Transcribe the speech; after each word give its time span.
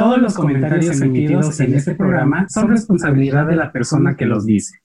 Todos 0.00 0.18
los 0.18 0.32
comentarios 0.32 0.98
emitidos 1.02 1.60
en 1.60 1.74
este 1.74 1.94
programa 1.94 2.46
son 2.48 2.70
responsabilidad 2.70 3.46
de 3.46 3.54
la 3.54 3.70
persona 3.70 4.16
que 4.16 4.24
los 4.24 4.46
dice. 4.46 4.80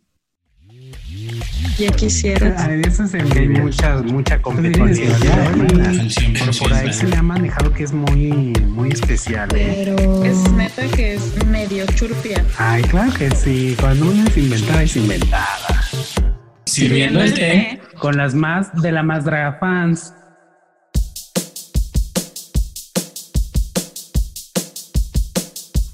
Ya 1.78 1.90
quisiera. 1.92 2.62
A 2.62 2.68
veces 2.68 3.14
en 3.14 3.30
que 3.30 3.40
hay 3.40 3.48
mucha, 3.48 4.02
mucha 4.02 4.42
competencia. 4.42 5.08
Por, 5.56 6.58
por 6.60 6.74
ahí 6.74 6.92
se 6.92 7.08
le 7.08 7.16
ha 7.16 7.22
manejado 7.22 7.72
que 7.72 7.84
es 7.86 7.94
muy, 7.94 8.52
muy 8.68 8.90
especial. 8.90 9.48
¿eh? 9.56 9.84
Pero 9.86 10.26
es 10.26 10.52
neta 10.52 10.86
que 10.94 11.16
es 11.16 11.46
medio 11.46 11.86
churpia. 11.86 12.44
Ay, 12.58 12.84
claro 12.84 13.14
que 13.14 13.32
sí. 13.32 13.74
Cuando 13.80 14.12
una 14.12 14.26
es 14.26 14.38
inventada, 14.38 14.84
es 14.84 14.98
inventada. 14.98 15.48
Sirviendo 16.66 17.22
el 17.22 17.34
té 17.34 17.80
Con 18.00 18.18
las 18.18 18.36
más 18.36 18.82
de 18.82 18.92
la 18.92 19.02
más 19.02 19.24
draga 19.24 19.54
fans. 19.60 20.14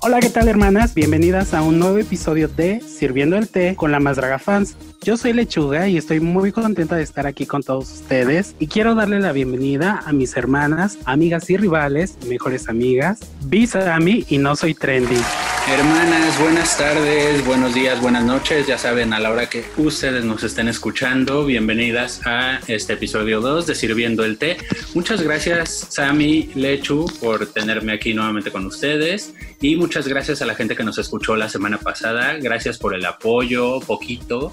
Hola, 0.04 0.20
¿qué 0.20 0.32
tal 0.32 0.48
hermanas? 0.48 0.96
Bienvenidas 0.96 1.54
a 1.54 1.62
un 1.62 1.78
nuevo 1.78 2.00
episodio 2.00 2.48
de 2.48 2.82
Sirviendo 2.82 3.38
el 3.38 3.48
té 3.48 3.76
con 3.76 3.92
la 3.92 4.00
más 4.00 4.18
draga 4.18 4.40
fans. 4.40 4.76
Yo 5.02 5.16
soy 5.16 5.32
Lechuga 5.32 5.88
y 5.90 5.96
estoy 5.96 6.20
muy 6.20 6.52
contenta 6.52 6.96
de 6.96 7.04
estar 7.04 7.28
aquí 7.28 7.46
con 7.46 7.62
todos 7.62 7.92
ustedes 7.92 8.56
y 8.58 8.66
quiero 8.66 8.96
darle 8.96 9.20
la 9.20 9.32
bienvenida 9.32 10.02
a 10.04 10.12
mis 10.12 10.36
hermanas, 10.36 10.98
amigas 11.06 11.52
y 11.52 11.58
rivales, 11.58 12.18
mejores 12.28 12.68
amigas, 12.68 13.20
mí 13.48 14.26
y 14.28 14.40
no 14.40 14.56
soy 14.56 14.74
trendy. 14.74 15.22
Hermanas, 15.70 16.40
buenas 16.40 16.78
tardes, 16.78 17.46
buenos 17.46 17.74
días, 17.74 18.02
buenas 18.02 18.26
noches. 18.26 18.68
Ya 18.68 18.78
saben, 18.78 19.14
a 19.14 19.20
la 19.20 19.32
hora 19.32 19.50
que 19.50 19.64
ustedes 19.78 20.26
nos 20.26 20.44
estén 20.44 20.68
escuchando, 20.68 21.46
bienvenidas 21.46 22.22
a 22.26 22.60
este 22.68 22.94
episodio 22.94 23.42
2 23.42 23.68
de 23.68 23.76
Sirviendo 23.76 24.26
el 24.26 24.38
Té. 24.38 24.58
Muchas 24.94 25.22
gracias, 25.22 25.88
Sami 25.90 26.50
Lechu, 26.56 27.06
por 27.22 27.46
tenerme 27.46 27.94
aquí 27.94 28.14
nuevamente 28.14 28.52
con 28.52 28.66
ustedes. 28.66 29.34
Y 29.62 29.76
muchas 29.76 30.08
gracias 30.08 30.42
a 30.42 30.46
la 30.46 30.56
gente 30.56 30.76
que 30.76 30.84
nos 30.84 30.98
escuchó 30.98 31.36
la 31.36 31.48
semana 31.48 31.78
pasada. 31.78 32.34
Gracias 32.42 32.78
por 32.78 32.96
el 32.96 33.06
apoyo, 33.06 33.80
poquito 33.82 34.52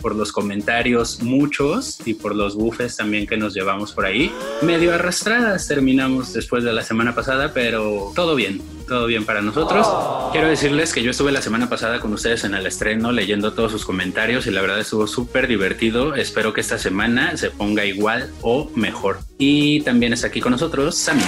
por 0.00 0.14
los 0.16 0.32
comentarios 0.32 1.22
muchos 1.22 1.98
y 2.04 2.14
por 2.14 2.34
los 2.34 2.54
bufes 2.54 2.96
también 2.96 3.26
que 3.26 3.36
nos 3.36 3.54
llevamos 3.54 3.92
por 3.92 4.06
ahí. 4.06 4.32
Medio 4.62 4.94
arrastradas 4.94 5.68
terminamos 5.68 6.32
después 6.32 6.64
de 6.64 6.72
la 6.72 6.82
semana 6.82 7.14
pasada, 7.14 7.52
pero 7.52 8.12
todo 8.14 8.34
bien, 8.34 8.60
todo 8.88 9.06
bien 9.06 9.24
para 9.24 9.42
nosotros. 9.42 9.86
Quiero 10.32 10.48
decirles 10.48 10.92
que 10.92 11.02
yo 11.02 11.10
estuve 11.10 11.32
la 11.32 11.42
semana 11.42 11.68
pasada 11.68 12.00
con 12.00 12.12
ustedes 12.12 12.44
en 12.44 12.54
el 12.54 12.66
estreno 12.66 13.12
leyendo 13.12 13.52
todos 13.52 13.72
sus 13.72 13.84
comentarios 13.84 14.46
y 14.46 14.50
la 14.50 14.60
verdad 14.60 14.80
estuvo 14.80 15.06
súper 15.06 15.46
divertido. 15.46 16.14
Espero 16.14 16.52
que 16.52 16.60
esta 16.60 16.78
semana 16.78 17.36
se 17.36 17.50
ponga 17.50 17.84
igual 17.84 18.30
o 18.42 18.70
mejor. 18.74 19.20
Y 19.38 19.80
también 19.82 20.12
está 20.12 20.28
aquí 20.28 20.40
con 20.40 20.52
nosotros 20.52 20.96
Sammy. 20.96 21.24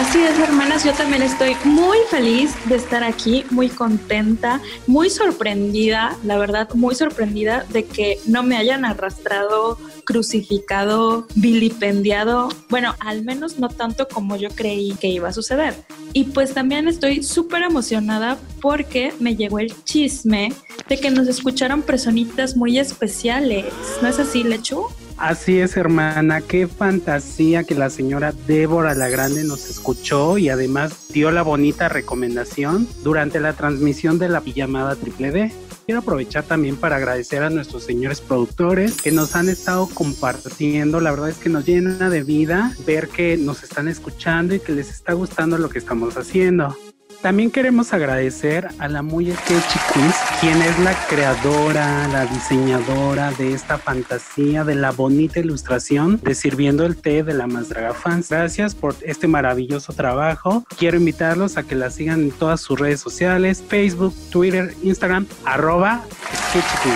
Así 0.00 0.18
es, 0.18 0.38
hermanas, 0.38 0.82
yo 0.82 0.94
también 0.94 1.20
estoy 1.22 1.54
muy 1.62 1.98
feliz 2.10 2.54
de 2.64 2.76
estar 2.76 3.04
aquí, 3.04 3.44
muy 3.50 3.68
contenta, 3.68 4.58
muy 4.86 5.10
sorprendida, 5.10 6.16
la 6.24 6.38
verdad, 6.38 6.70
muy 6.72 6.94
sorprendida 6.94 7.66
de 7.68 7.84
que 7.84 8.18
no 8.24 8.42
me 8.42 8.56
hayan 8.56 8.86
arrastrado, 8.86 9.78
crucificado, 10.04 11.26
vilipendiado, 11.34 12.48
bueno, 12.70 12.94
al 13.00 13.24
menos 13.24 13.58
no 13.58 13.68
tanto 13.68 14.08
como 14.08 14.36
yo 14.36 14.48
creí 14.48 14.94
que 14.94 15.08
iba 15.08 15.28
a 15.28 15.34
suceder. 15.34 15.74
Y 16.14 16.24
pues 16.24 16.54
también 16.54 16.88
estoy 16.88 17.22
súper 17.22 17.62
emocionada 17.62 18.38
porque 18.62 19.12
me 19.20 19.36
llegó 19.36 19.58
el 19.58 19.74
chisme 19.84 20.50
de 20.88 20.98
que 20.98 21.10
nos 21.10 21.28
escucharon 21.28 21.82
personitas 21.82 22.56
muy 22.56 22.78
especiales. 22.78 23.66
¿No 24.00 24.08
es 24.08 24.18
así, 24.18 24.44
Lechu? 24.44 24.86
Así 25.20 25.60
es, 25.60 25.76
hermana, 25.76 26.40
qué 26.40 26.66
fantasía 26.66 27.64
que 27.64 27.74
la 27.74 27.90
señora 27.90 28.32
Débora 28.46 28.94
la 28.94 29.10
Grande 29.10 29.44
nos 29.44 29.68
escuchó 29.68 30.38
y 30.38 30.48
además 30.48 31.08
dio 31.12 31.30
la 31.30 31.42
bonita 31.42 31.90
recomendación 31.90 32.88
durante 33.04 33.38
la 33.38 33.52
transmisión 33.52 34.18
de 34.18 34.30
la 34.30 34.40
pijamada 34.40 34.96
Triple 34.96 35.30
D. 35.30 35.52
Quiero 35.84 36.00
aprovechar 36.00 36.44
también 36.44 36.76
para 36.76 36.96
agradecer 36.96 37.42
a 37.42 37.50
nuestros 37.50 37.84
señores 37.84 38.22
productores 38.22 39.02
que 39.02 39.12
nos 39.12 39.36
han 39.36 39.50
estado 39.50 39.90
compartiendo. 39.92 41.02
La 41.02 41.10
verdad 41.10 41.28
es 41.28 41.36
que 41.36 41.50
nos 41.50 41.66
llena 41.66 42.08
de 42.08 42.22
vida 42.22 42.74
ver 42.86 43.08
que 43.08 43.36
nos 43.36 43.62
están 43.62 43.88
escuchando 43.88 44.54
y 44.54 44.60
que 44.60 44.72
les 44.72 44.88
está 44.88 45.12
gustando 45.12 45.58
lo 45.58 45.68
que 45.68 45.80
estamos 45.80 46.16
haciendo. 46.16 46.74
También 47.22 47.50
queremos 47.50 47.92
agradecer 47.92 48.68
a 48.78 48.88
la 48.88 49.02
muy 49.02 49.30
Sketchy 49.30 49.78
Quiz, 49.92 50.14
quien 50.40 50.62
es 50.62 50.78
la 50.78 50.94
creadora, 51.06 52.08
la 52.08 52.24
diseñadora 52.24 53.30
de 53.32 53.52
esta 53.52 53.76
fantasía, 53.76 54.64
de 54.64 54.74
la 54.74 54.90
bonita 54.90 55.38
ilustración 55.38 56.18
de 56.22 56.34
Sirviendo 56.34 56.86
el 56.86 56.96
Té 56.96 57.22
de 57.22 57.34
la 57.34 57.46
Más 57.46 57.68
Draga 57.68 57.92
Fans. 57.92 58.30
Gracias 58.30 58.74
por 58.74 58.94
este 59.02 59.28
maravilloso 59.28 59.92
trabajo. 59.92 60.64
Quiero 60.78 60.96
invitarlos 60.96 61.58
a 61.58 61.62
que 61.62 61.74
la 61.74 61.90
sigan 61.90 62.20
en 62.22 62.30
todas 62.30 62.62
sus 62.62 62.80
redes 62.80 63.00
sociales, 63.00 63.62
Facebook, 63.68 64.14
Twitter, 64.30 64.74
Instagram, 64.82 65.26
arroba 65.44 66.02
Sketchy. 66.48 66.88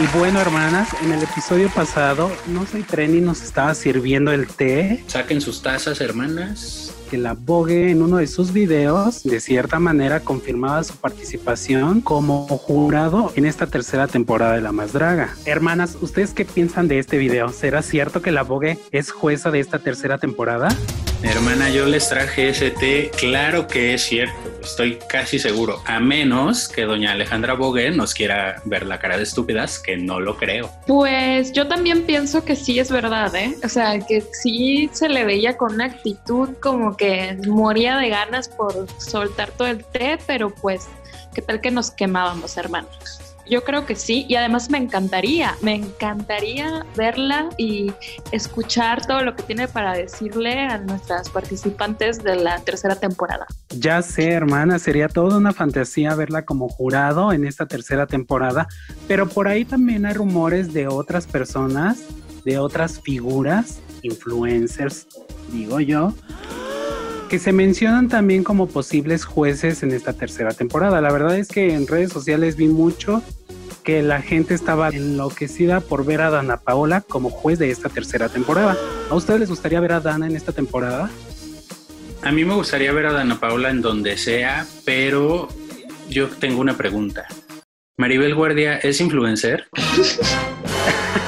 Y 0.00 0.16
bueno, 0.16 0.40
hermanas, 0.40 0.90
en 1.02 1.10
el 1.10 1.20
episodio 1.24 1.68
pasado, 1.70 2.30
no 2.46 2.64
soy 2.66 2.84
Trendy, 2.84 3.20
nos 3.20 3.42
estaba 3.42 3.74
sirviendo 3.74 4.30
el 4.30 4.46
té. 4.46 5.02
Saquen 5.08 5.40
sus 5.40 5.60
tazas, 5.60 6.00
hermanas 6.00 6.87
que 7.08 7.18
la 7.18 7.34
Vogue 7.34 7.90
en 7.90 8.02
uno 8.02 8.18
de 8.18 8.26
sus 8.26 8.52
videos 8.52 9.22
de 9.24 9.40
cierta 9.40 9.78
manera 9.78 10.20
confirmaba 10.20 10.84
su 10.84 10.96
participación 10.96 12.00
como 12.00 12.46
jurado 12.46 13.32
en 13.36 13.46
esta 13.46 13.66
tercera 13.66 14.06
temporada 14.06 14.54
de 14.54 14.60
La 14.60 14.72
Más 14.72 14.92
Draga. 14.92 15.34
Hermanas, 15.44 15.96
¿ustedes 16.00 16.34
qué 16.34 16.44
piensan 16.44 16.88
de 16.88 16.98
este 16.98 17.18
video? 17.18 17.48
¿Será 17.50 17.82
cierto 17.82 18.22
que 18.22 18.30
la 18.30 18.42
Vogue 18.42 18.78
es 18.92 19.10
jueza 19.10 19.50
de 19.50 19.60
esta 19.60 19.78
tercera 19.78 20.18
temporada? 20.18 20.68
Hermana, 21.22 21.70
yo 21.70 21.86
les 21.86 22.08
traje 22.08 22.50
ese 22.50 22.70
té. 22.70 23.10
Claro 23.18 23.66
que 23.66 23.94
es 23.94 24.02
cierto, 24.02 24.34
estoy 24.68 24.98
casi 25.08 25.38
seguro. 25.38 25.82
A 25.86 25.98
menos 26.00 26.68
que 26.68 26.82
doña 26.82 27.12
Alejandra 27.12 27.54
Bogue 27.54 27.90
nos 27.90 28.14
quiera 28.14 28.62
ver 28.64 28.86
la 28.86 28.98
cara 28.98 29.16
de 29.16 29.22
estúpidas, 29.22 29.78
que 29.78 29.96
no 29.96 30.20
lo 30.20 30.36
creo. 30.36 30.70
Pues 30.86 31.52
yo 31.52 31.66
también 31.66 32.02
pienso 32.02 32.44
que 32.44 32.56
sí 32.56 32.78
es 32.78 32.90
verdad, 32.90 33.34
¿eh? 33.34 33.56
O 33.64 33.68
sea, 33.68 33.98
que 33.98 34.22
sí 34.32 34.88
se 34.92 35.08
le 35.08 35.24
veía 35.24 35.56
con 35.56 35.74
una 35.74 35.86
actitud 35.86 36.50
como 36.60 36.96
que 36.96 37.38
moría 37.46 37.96
de 37.96 38.08
ganas 38.08 38.48
por 38.48 38.86
soltar 38.98 39.50
todo 39.52 39.68
el 39.68 39.84
té, 39.84 40.18
pero 40.26 40.50
pues, 40.50 40.86
¿qué 41.34 41.42
tal 41.42 41.60
que 41.60 41.70
nos 41.70 41.90
quemábamos, 41.90 42.56
hermanos? 42.56 43.27
Yo 43.50 43.64
creo 43.64 43.86
que 43.86 43.96
sí, 43.96 44.26
y 44.28 44.34
además 44.34 44.68
me 44.70 44.76
encantaría, 44.76 45.56
me 45.62 45.74
encantaría 45.74 46.84
verla 46.96 47.48
y 47.56 47.90
escuchar 48.30 49.06
todo 49.06 49.22
lo 49.22 49.34
que 49.34 49.42
tiene 49.42 49.68
para 49.68 49.94
decirle 49.94 50.60
a 50.60 50.78
nuestras 50.78 51.30
participantes 51.30 52.22
de 52.22 52.36
la 52.36 52.58
tercera 52.60 52.96
temporada. 52.96 53.46
Ya 53.70 54.02
sé, 54.02 54.32
hermana, 54.32 54.78
sería 54.78 55.08
toda 55.08 55.38
una 55.38 55.54
fantasía 55.54 56.14
verla 56.14 56.44
como 56.44 56.68
jurado 56.68 57.32
en 57.32 57.46
esta 57.46 57.66
tercera 57.66 58.06
temporada, 58.06 58.68
pero 59.06 59.26
por 59.28 59.48
ahí 59.48 59.64
también 59.64 60.04
hay 60.04 60.12
rumores 60.12 60.74
de 60.74 60.86
otras 60.86 61.26
personas, 61.26 62.02
de 62.44 62.58
otras 62.58 63.00
figuras, 63.00 63.80
influencers, 64.02 65.06
digo 65.50 65.80
yo, 65.80 66.12
que 67.28 67.38
se 67.38 67.52
mencionan 67.52 68.08
también 68.08 68.42
como 68.42 68.68
posibles 68.68 69.24
jueces 69.24 69.82
en 69.82 69.92
esta 69.92 70.12
tercera 70.14 70.52
temporada. 70.52 71.00
La 71.00 71.12
verdad 71.12 71.36
es 71.36 71.48
que 71.48 71.74
en 71.74 71.86
redes 71.86 72.10
sociales 72.10 72.56
vi 72.56 72.68
mucho 72.68 73.22
que 73.88 74.02
la 74.02 74.20
gente 74.20 74.52
estaba 74.52 74.90
enloquecida 74.90 75.80
por 75.80 76.04
ver 76.04 76.20
a 76.20 76.28
Dana 76.28 76.58
Paola 76.58 77.00
como 77.00 77.30
juez 77.30 77.58
de 77.58 77.70
esta 77.70 77.88
tercera 77.88 78.28
temporada. 78.28 78.76
¿A 79.08 79.14
ustedes 79.14 79.40
les 79.40 79.48
gustaría 79.48 79.80
ver 79.80 79.92
a 79.92 80.00
Dana 80.00 80.26
en 80.26 80.36
esta 80.36 80.52
temporada? 80.52 81.08
A 82.20 82.30
mí 82.30 82.44
me 82.44 82.52
gustaría 82.52 82.92
ver 82.92 83.06
a 83.06 83.14
Dana 83.14 83.40
Paola 83.40 83.70
en 83.70 83.80
donde 83.80 84.18
sea, 84.18 84.66
pero 84.84 85.48
yo 86.10 86.28
tengo 86.28 86.60
una 86.60 86.76
pregunta. 86.76 87.28
¿Maribel 87.96 88.34
Guardia 88.34 88.76
es 88.76 89.00
influencer? 89.00 89.66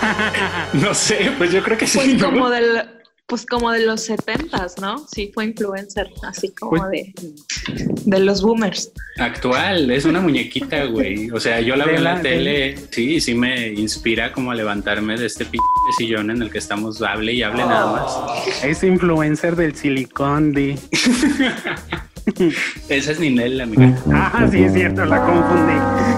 no 0.74 0.92
sé, 0.92 1.32
pues 1.38 1.52
yo 1.52 1.62
creo 1.62 1.78
que 1.78 1.86
sí. 1.86 1.98
Pues 1.98 2.22
como 2.22 2.50
del 2.50 2.99
pues 3.30 3.46
como 3.46 3.70
de 3.70 3.86
los 3.86 4.02
setentas, 4.02 4.74
¿no? 4.80 5.06
Sí, 5.06 5.30
fue 5.32 5.44
influencer, 5.44 6.08
así 6.24 6.48
como 6.50 6.72
pues 6.72 6.90
de, 6.90 7.14
de 8.04 8.18
los 8.18 8.42
boomers. 8.42 8.90
Actual, 9.18 9.88
es 9.92 10.04
una 10.04 10.20
muñequita, 10.20 10.86
güey. 10.86 11.30
O 11.30 11.38
sea, 11.38 11.60
yo 11.60 11.76
la 11.76 11.84
veo 11.86 11.98
en 11.98 12.04
la 12.04 12.20
tele, 12.20 12.76
sí, 12.90 13.20
sí 13.20 13.34
me 13.34 13.68
inspira 13.68 14.32
como 14.32 14.50
a 14.50 14.56
levantarme 14.56 15.16
de 15.16 15.26
este 15.26 15.44
p 15.44 15.58
sillón 15.96 16.32
en 16.32 16.42
el 16.42 16.50
que 16.50 16.58
estamos, 16.58 17.00
hable 17.02 17.32
y 17.32 17.44
hable 17.44 17.64
nada 17.64 17.92
más. 17.92 18.64
Es 18.64 18.82
influencer 18.82 19.54
del 19.54 19.76
silicón, 19.76 20.52
di. 20.52 20.74
Esa 22.88 23.12
es 23.12 23.20
Ninel, 23.20 23.60
amiga. 23.60 23.96
Ah, 24.12 24.48
sí, 24.50 24.64
es 24.64 24.72
cierto, 24.72 25.04
la 25.04 25.24
confundí. 25.24 25.74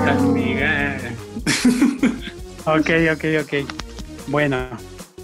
Amiga. 0.09 0.99
ok, 2.65 2.91
ok, 3.13 3.25
ok. 3.43 3.53
Bueno, 4.29 4.57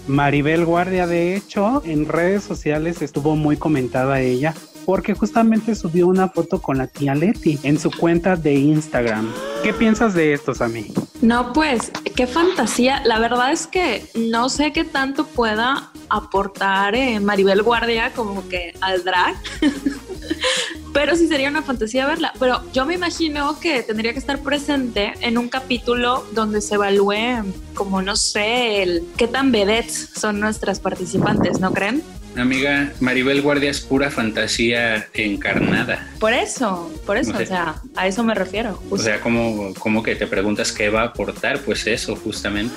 Maribel 0.09 0.65
Guardia, 0.65 1.05
de 1.05 1.35
hecho, 1.35 1.83
en 1.85 2.07
redes 2.07 2.43
sociales 2.43 3.03
estuvo 3.03 3.35
muy 3.35 3.57
comentada 3.57 4.21
ella 4.21 4.55
porque 4.83 5.13
justamente 5.13 5.75
subió 5.75 6.07
una 6.07 6.29
foto 6.29 6.63
con 6.63 6.79
la 6.79 6.87
tía 6.87 7.13
Leti 7.13 7.59
en 7.61 7.79
su 7.79 7.91
cuenta 7.91 8.35
de 8.35 8.55
Instagram. 8.55 9.31
¿Qué 9.61 9.71
piensas 9.71 10.15
de 10.15 10.33
esto, 10.33 10.55
Sammy? 10.55 10.91
No, 11.21 11.53
pues, 11.53 11.91
qué 12.15 12.25
fantasía. 12.25 13.03
La 13.05 13.19
verdad 13.19 13.51
es 13.51 13.67
que 13.67 14.03
no 14.15 14.49
sé 14.49 14.73
qué 14.73 14.83
tanto 14.83 15.27
pueda 15.27 15.91
aportar 16.09 16.95
eh, 16.95 17.19
Maribel 17.19 17.61
Guardia 17.61 18.11
como 18.11 18.49
que 18.49 18.73
al 18.81 19.03
drag. 19.03 19.35
pero 20.99 21.15
sí 21.15 21.29
sería 21.29 21.47
una 21.47 21.61
fantasía 21.61 22.05
verla. 22.05 22.33
Pero 22.41 22.61
yo 22.73 22.85
me 22.85 22.93
imagino 22.93 23.57
que 23.61 23.83
tendría 23.83 24.11
que 24.11 24.19
estar 24.19 24.37
presente 24.39 25.13
en 25.21 25.37
un 25.37 25.47
capítulo 25.47 26.27
donde 26.33 26.59
se 26.59 26.75
evalúe, 26.75 27.45
como 27.73 28.01
no 28.01 28.17
sé, 28.17 28.83
el 28.83 29.03
qué 29.15 29.29
tan 29.29 29.49
vedettes 29.53 30.09
son 30.13 30.41
nuestras 30.41 30.81
participantes, 30.81 31.61
¿no 31.61 31.71
creen? 31.71 32.03
Amiga, 32.35 32.91
Maribel 32.99 33.41
Guardia 33.41 33.71
es 33.71 33.79
pura 33.79 34.11
fantasía 34.11 35.07
encarnada. 35.13 36.05
Por 36.19 36.33
eso, 36.33 36.91
por 37.05 37.15
eso, 37.15 37.31
o 37.31 37.45
sea, 37.45 37.81
a 37.95 38.05
eso 38.05 38.25
me 38.25 38.35
refiero. 38.35 38.83
O 38.89 38.97
sea, 38.97 39.21
como, 39.21 39.73
como 39.75 40.03
que 40.03 40.17
te 40.17 40.27
preguntas 40.27 40.73
qué 40.73 40.89
va 40.89 41.03
a 41.03 41.05
aportar, 41.05 41.59
pues 41.59 41.87
eso, 41.87 42.17
justamente. 42.17 42.75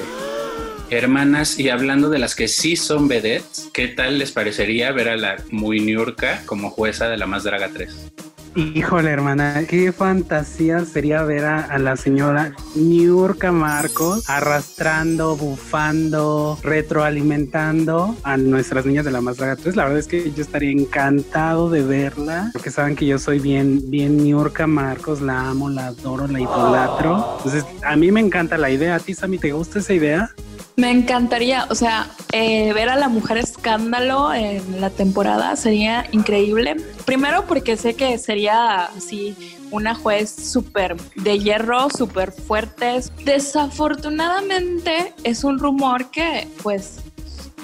Hermanas, 0.93 1.59
y 1.59 1.71
hablando 1.71 2.11
de 2.11 2.19
las 2.19 2.35
que 2.35 2.49
sí 2.49 2.77
son 2.77 3.09
vedettes, 3.09 3.71
¿qué 3.73 3.89
tal 3.89 4.19
les 4.19 4.31
parecería 4.31 4.93
ver 4.93 5.09
a 5.09 5.17
la 5.17 5.37
muy 5.51 5.81
Niurka 5.81 6.43
como 6.45 6.69
jueza 6.69 7.09
de 7.09 7.17
la 7.17 7.27
Más 7.27 7.45
Draga 7.45 7.71
3? 7.73 8.13
Híjole, 8.55 9.09
hermana, 9.09 9.65
qué 9.67 9.91
fantasía 9.91 10.85
sería 10.85 11.23
ver 11.23 11.47
a, 11.47 11.79
la 11.79 11.97
señora 11.97 12.53
Niurka 12.75 13.51
Marcos 13.53 14.29
arrastrando, 14.29 15.35
bufando, 15.35 16.59
retroalimentando 16.63 18.15
a 18.23 18.37
nuestras 18.37 18.85
niñas 18.85 19.07
de 19.07 19.13
la 19.13 19.23
Más 19.23 19.39
Draga 19.39 19.57
3. 19.57 19.75
La 19.75 19.85
verdad 19.85 19.99
es 19.99 20.07
que 20.07 20.31
yo 20.31 20.43
estaría 20.43 20.73
encantado 20.73 21.71
de 21.71 21.83
verla, 21.83 22.51
porque 22.53 22.71
saben 22.71 22.97
que 22.97 23.07
yo 23.07 23.19
soy 23.19 23.39
bien, 23.39 23.81
bien 23.91 24.19
Niurka 24.19 24.67
Marcos, 24.67 25.23
la 25.23 25.49
amo, 25.49 25.71
la 25.71 25.87
adoro, 25.87 26.29
la 26.29 26.39
idolatro. 26.39 27.39
Entonces, 27.39 27.65
a 27.83 27.97
mí 27.97 28.13
me 28.13 28.21
encanta 28.21 28.59
la 28.59 28.69
idea. 28.69 28.97
¿A 28.97 29.01
ti, 29.01 29.15
Sammy, 29.15 29.39
te 29.39 29.53
gusta 29.53 29.79
esa 29.79 29.95
idea? 29.95 30.35
Me 30.77 30.91
encantaría, 30.91 31.67
o 31.69 31.75
sea, 31.75 32.11
eh, 32.33 32.73
ver 32.73 32.89
a 32.89 32.97
la 32.97 33.09
mujer 33.09 33.37
escándalo 33.37 34.33
en 34.33 34.81
la 34.81 34.91
temporada 34.91 35.55
sería 35.57 36.07
increíble. 36.13 36.77
Primero 37.05 37.47
porque 37.47 37.77
sé 37.77 37.95
que 37.95 38.17
sería 38.19 38.87
así 38.87 39.37
una 39.71 39.95
juez 39.95 40.31
súper 40.31 40.97
de 41.17 41.39
hierro, 41.39 41.89
súper 41.91 42.33
fuerte. 42.33 43.01
Desafortunadamente 43.25 45.13
es 45.25 45.45
un 45.45 45.59
rumor 45.59 46.11
que 46.11 46.49
pues 46.63 47.01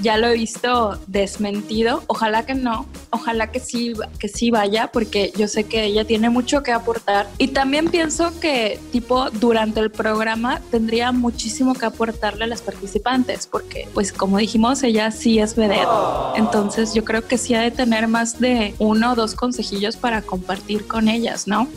ya 0.01 0.17
lo 0.17 0.29
he 0.29 0.35
visto 0.35 0.99
desmentido. 1.07 2.03
Ojalá 2.07 2.47
que 2.47 2.55
no, 2.55 2.87
ojalá 3.11 3.51
que 3.51 3.61
sí, 3.61 3.93
que 4.19 4.29
sí 4.29 4.51
vaya, 4.51 4.91
porque 4.93 5.33
yo 5.37 5.49
sé 5.49 5.65
que 5.65 5.85
ella 5.85 6.05
tiene 6.05 6.31
mucho 6.31 6.63
que 6.63 6.73
aportar. 6.73 7.29
Y 7.39 7.49
también 7.49 7.89
pienso 7.89 8.39
que, 8.41 8.79
tipo, 8.93 9.31
durante 9.31 9.81
el 9.81 9.91
programa 9.91 10.61
tendría 10.71 11.13
muchísimo 11.13 11.75
que 11.75 11.87
aportarle 11.87 12.45
a 12.45 12.47
las 12.47 12.63
participantes, 12.63 13.47
porque, 13.47 13.89
pues, 13.95 14.13
como 14.13 14.39
dijimos, 14.39 14.83
ella 14.83 15.11
sí 15.11 15.39
es 15.39 15.57
vedette. 15.57 15.89
Entonces, 16.37 16.95
yo 16.95 17.05
creo 17.05 17.27
que 17.27 17.39
sí 17.39 17.55
ha 17.55 17.61
de 17.61 17.71
tener 17.71 18.09
más 18.09 18.41
de 18.41 18.75
uno 18.79 19.13
o 19.13 19.15
dos 19.15 19.35
consejillos 19.35 19.97
para 19.97 20.23
compartir 20.23 20.87
con 20.87 21.09
ellas, 21.09 21.47
¿no? 21.47 21.69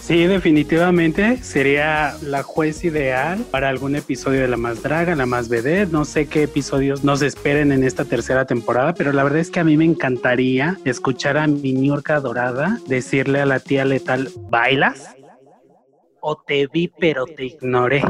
Sí, 0.00 0.26
definitivamente 0.26 1.36
sería 1.42 2.16
la 2.22 2.42
juez 2.42 2.84
ideal 2.84 3.44
para 3.50 3.68
algún 3.68 3.94
episodio 3.94 4.40
de 4.40 4.48
La 4.48 4.56
Más 4.56 4.82
Draga, 4.82 5.14
La 5.14 5.26
Más 5.26 5.48
Vedette. 5.48 5.92
No 5.92 6.04
sé 6.04 6.26
qué 6.26 6.44
episodios 6.44 7.04
nos 7.04 7.22
esperen 7.22 7.70
en 7.70 7.84
esta 7.84 8.04
tercera 8.04 8.44
temporada, 8.44 8.94
pero 8.94 9.12
la 9.12 9.22
verdad 9.22 9.38
es 9.38 9.50
que 9.50 9.60
a 9.60 9.64
mí 9.64 9.76
me 9.76 9.84
encantaría 9.84 10.78
escuchar 10.84 11.36
a 11.36 11.46
mi 11.46 11.74
Niurka 11.74 12.18
Dorada 12.18 12.80
decirle 12.88 13.40
a 13.40 13.46
la 13.46 13.60
tía 13.60 13.84
letal, 13.84 14.30
¿bailas? 14.48 15.14
O 16.20 16.36
te 16.36 16.66
vi 16.66 16.88
pero 16.88 17.24
te 17.24 17.44
ignoré. 17.44 18.02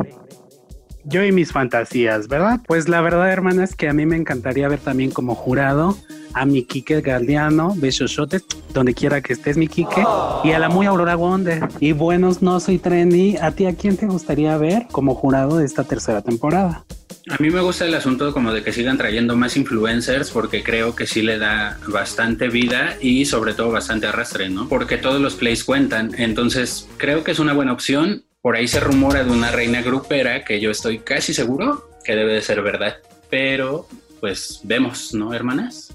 Yo 1.05 1.25
y 1.25 1.33
mis 1.33 1.53
fantasías, 1.53 2.29
¿verdad? 2.29 2.61
Pues 2.67 2.89
la 2.89 3.01
verdad, 3.01 3.31
hermana, 3.31 3.65
es 3.65 3.75
que 3.75 3.89
a 3.89 3.93
mí 3.93 4.07
me 4.07 4.17
encantaría 4.17 4.69
ver 4.69 4.81
también 4.81 5.11
como 5.11 5.35
jurado 5.35 5.97
a 6.35 6.47
mi 6.47 6.65
Kike 6.65 7.00
Galdiano, 7.00 7.75
besosotes, 7.77 8.44
donde 8.73 8.94
quiera 8.94 9.21
que 9.21 9.32
estés, 9.32 9.56
mi 9.56 9.69
Kike, 9.69 10.05
y 10.44 10.53
a 10.53 10.59
la 10.59 10.69
muy 10.69 10.87
Aurora 10.87 11.17
Wonder. 11.17 11.69
Y 11.81 11.93
buenos, 11.93 12.43
no 12.43 12.61
soy 12.61 12.79
trendy. 12.79 13.37
¿A 13.37 13.53
ti 13.53 13.67
a 13.67 13.75
quién 13.75 13.97
te 13.97 14.06
gustaría 14.06 14.56
ver 14.56 14.87
como 14.91 15.15
jurado 15.15 15.59
de 15.59 15.65
esta 15.65 15.85
tercera 15.85 16.23
temporada? 16.23 16.85
A 17.29 17.37
mí 17.41 17.50
me 17.50 17.61
gusta 17.61 17.85
el 17.85 17.94
asunto 17.94 18.32
como 18.32 18.53
de 18.53 18.62
que 18.62 18.73
sigan 18.73 18.99
trayendo 18.99 19.37
más 19.37 19.56
influencers 19.56 20.31
porque 20.31 20.62
creo 20.62 20.97
que 20.97 21.06
sí 21.06 21.23
le 21.23 21.38
da 21.38 21.79
bastante 21.87 22.49
vida 22.49 22.97
y 23.00 23.25
sobre 23.26 23.55
todo 23.55 23.71
bastante 23.71 24.06
arrastre, 24.06 24.49
¿no? 24.49 24.69
Porque 24.69 24.97
todos 24.97 25.21
los 25.21 25.35
plays 25.35 25.62
cuentan. 25.62 26.12
Entonces 26.17 26.88
creo 26.97 27.23
que 27.23 27.31
es 27.31 27.38
una 27.38 27.53
buena 27.53 27.73
opción. 27.73 28.25
Por 28.41 28.56
ahí 28.56 28.67
se 28.67 28.81
rumora 28.81 29.23
de 29.23 29.31
una 29.31 29.50
reina 29.50 29.83
grupera 29.83 30.44
que 30.44 30.61
yo 30.61 30.71
estoy 30.71 31.00
casi 31.00 31.35
seguro 31.35 31.88
que 32.05 32.17
debe 32.17 32.33
de 32.33 32.43
ser 32.43 32.62
verdad. 32.62 32.97
Pero 33.29 33.87
pues 34.19 34.61
vemos, 34.65 35.15
¿no, 35.15 35.33
hermanas? 35.33 35.94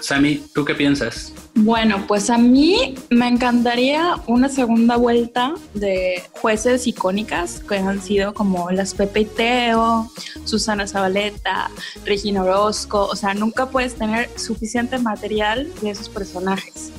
Sami, 0.00 0.42
¿tú 0.54 0.64
qué 0.64 0.74
piensas? 0.74 1.32
Bueno, 1.54 2.04
pues 2.06 2.28
a 2.28 2.36
mí 2.36 2.94
me 3.08 3.28
encantaría 3.28 4.16
una 4.26 4.48
segunda 4.50 4.96
vuelta 4.96 5.54
de 5.72 6.22
jueces 6.32 6.86
icónicas 6.86 7.60
que 7.66 7.78
han 7.78 8.02
sido 8.02 8.34
como 8.34 8.70
las 8.70 8.92
Pepe 8.92 9.20
y 9.20 9.24
Teo, 9.24 10.10
Susana 10.44 10.86
Zabaleta, 10.86 11.70
Regina 12.04 12.42
Orozco. 12.42 13.06
O 13.06 13.16
sea, 13.16 13.32
nunca 13.32 13.70
puedes 13.70 13.94
tener 13.94 14.28
suficiente 14.38 14.98
material 14.98 15.72
de 15.80 15.90
esos 15.90 16.10
personajes. 16.10 16.90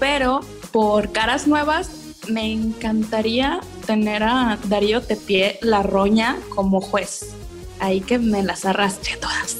Pero 0.00 0.40
por 0.72 1.12
caras 1.12 1.46
nuevas, 1.46 1.90
me 2.28 2.52
encantaría 2.52 3.60
tener 3.86 4.24
a 4.24 4.58
Darío 4.64 5.00
Tepié 5.00 5.58
La 5.62 5.82
Roña 5.84 6.38
como 6.48 6.80
juez. 6.80 7.34
Ahí 7.78 8.00
que 8.00 8.18
me 8.18 8.42
las 8.42 8.64
arrastre 8.64 9.16
todas. 9.16 9.58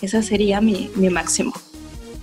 Esa 0.00 0.22
sería 0.22 0.60
mi, 0.60 0.90
mi 0.94 1.08
máximo. 1.08 1.52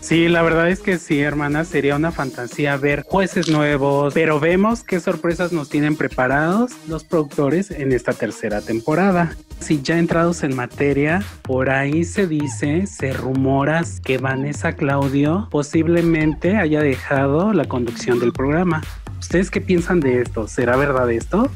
Sí, 0.02 0.28
la 0.28 0.42
verdad 0.42 0.68
es 0.70 0.80
que 0.80 0.98
sí, 0.98 1.20
hermana, 1.22 1.64
sería 1.64 1.96
una 1.96 2.12
fantasía 2.12 2.76
ver 2.76 3.04
jueces 3.04 3.50
nuevos, 3.50 4.16
pero 4.16 4.40
vemos 4.40 4.84
qué 4.84 5.00
sorpresas 5.00 5.54
nos 5.54 5.70
tienen 5.70 5.96
preparados 5.96 6.72
los 6.88 7.04
productores 7.04 7.70
en 7.70 7.92
esta 7.92 8.12
tercera 8.12 8.62
temporada. 8.62 9.38
Si 9.60 9.84
ya 9.84 10.00
entrados 10.00 10.44
en 10.44 10.56
materia, 10.56 11.24
por 11.44 11.70
ahí 11.70 12.04
se 12.04 12.26
dice, 12.26 12.88
se 12.88 13.14
rumora 13.14 13.84
que 14.04 14.18
Vanessa 14.18 14.74
Claudio 14.74 15.48
posiblemente 15.52 16.58
haya 16.58 16.82
dejado 16.82 17.54
la 17.54 17.66
conducción 17.66 18.20
del 18.20 18.34
programa. 18.34 18.82
¿Ustedes 19.20 19.52
qué 19.52 19.62
piensan 19.62 20.00
de 20.00 20.22
esto? 20.22 20.48
¿Será 20.48 20.78
verdad 20.78 21.12
esto? 21.12 21.52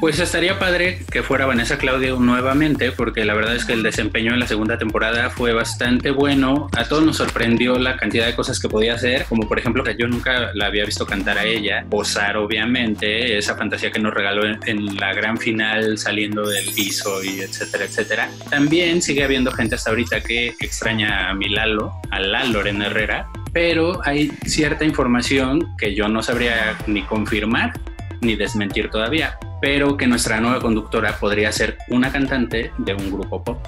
Pues 0.00 0.20
estaría 0.20 0.60
padre 0.60 1.00
que 1.10 1.24
fuera 1.24 1.44
Vanessa 1.44 1.76
Claudio 1.76 2.20
nuevamente, 2.20 2.92
porque 2.92 3.24
la 3.24 3.34
verdad 3.34 3.56
es 3.56 3.64
que 3.64 3.72
el 3.72 3.82
desempeño 3.82 4.32
en 4.32 4.38
la 4.38 4.46
segunda 4.46 4.78
temporada 4.78 5.28
fue 5.28 5.52
bastante 5.52 6.12
bueno. 6.12 6.68
A 6.76 6.84
todos 6.84 7.02
nos 7.02 7.16
sorprendió 7.16 7.76
la 7.80 7.96
cantidad 7.96 8.26
de 8.26 8.36
cosas 8.36 8.60
que 8.60 8.68
podía 8.68 8.94
hacer, 8.94 9.24
como 9.24 9.48
por 9.48 9.58
ejemplo 9.58 9.82
que 9.82 9.96
yo 9.98 10.06
nunca 10.06 10.52
la 10.54 10.66
había 10.66 10.84
visto 10.84 11.04
cantar 11.04 11.38
a 11.38 11.44
ella, 11.44 11.84
posar 11.90 12.36
obviamente, 12.36 13.36
esa 13.36 13.56
fantasía 13.56 13.90
que 13.90 13.98
nos 13.98 14.14
regaló 14.14 14.42
en, 14.44 14.96
la 14.96 15.12
gran 15.14 15.36
final 15.36 15.98
saliendo 15.98 16.48
del 16.48 16.70
piso 16.70 17.22
y 17.24 17.40
etcétera, 17.40 17.84
etcétera. 17.84 18.30
También 18.50 19.02
sigue 19.02 19.24
habiendo 19.24 19.50
gente 19.50 19.74
hasta 19.74 19.90
ahorita 19.90 20.20
que 20.20 20.54
extraña 20.60 21.28
a 21.28 21.34
mi 21.34 21.48
Lalo, 21.48 21.92
a 22.12 22.20
la 22.20 22.44
Lorena 22.44 22.86
Herrera, 22.86 23.26
pero 23.52 24.00
hay 24.04 24.30
cierta 24.46 24.84
información 24.84 25.74
que 25.76 25.96
yo 25.96 26.08
no 26.08 26.22
sabría 26.22 26.76
ni 26.86 27.02
confirmar 27.02 27.72
ni 28.20 28.36
desmentir 28.36 28.90
todavía, 28.90 29.38
pero 29.60 29.96
que 29.96 30.06
nuestra 30.06 30.40
nueva 30.40 30.60
conductora 30.60 31.18
podría 31.18 31.52
ser 31.52 31.78
una 31.88 32.12
cantante 32.12 32.72
de 32.78 32.94
un 32.94 33.10
grupo 33.10 33.42
pop. 33.42 33.58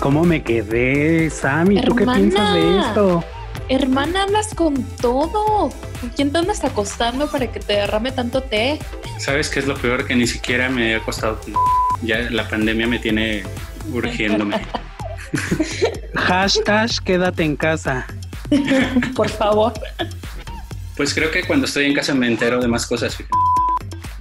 ¿Cómo 0.00 0.24
me 0.24 0.42
quedé, 0.42 1.30
Sammy? 1.30 1.80
¿Tú 1.80 1.94
qué 1.94 2.04
piensas 2.04 2.54
de 2.54 2.78
esto? 2.80 3.24
Hermana, 3.68 4.24
hablas 4.24 4.54
con 4.54 4.82
todo. 5.00 5.70
quién 6.16 6.32
te 6.32 6.38
andas 6.38 6.64
acostando 6.64 7.30
para 7.30 7.46
que 7.46 7.60
te 7.60 7.74
derrame 7.74 8.12
tanto 8.12 8.42
té? 8.42 8.78
¿Sabes 9.18 9.48
qué 9.48 9.60
es 9.60 9.66
lo 9.66 9.76
peor? 9.76 10.06
Que 10.06 10.16
ni 10.16 10.26
siquiera 10.26 10.68
me 10.68 10.92
he 10.92 10.96
acostado. 10.96 11.38
Ya 12.02 12.18
la 12.30 12.48
pandemia 12.48 12.88
me 12.88 12.98
tiene 12.98 13.44
urgiéndome. 13.92 14.60
Hashtag 16.16 16.90
quédate 17.04 17.44
en 17.44 17.54
casa. 17.54 18.08
Por 19.14 19.28
favor. 19.28 19.72
Pues 20.96 21.14
creo 21.14 21.30
que 21.30 21.44
cuando 21.44 21.66
estoy 21.66 21.86
en 21.86 21.94
casa 21.94 22.12
me 22.12 22.26
entero 22.26 22.60
de 22.60 22.66
más 22.66 22.86
cosas. 22.86 23.16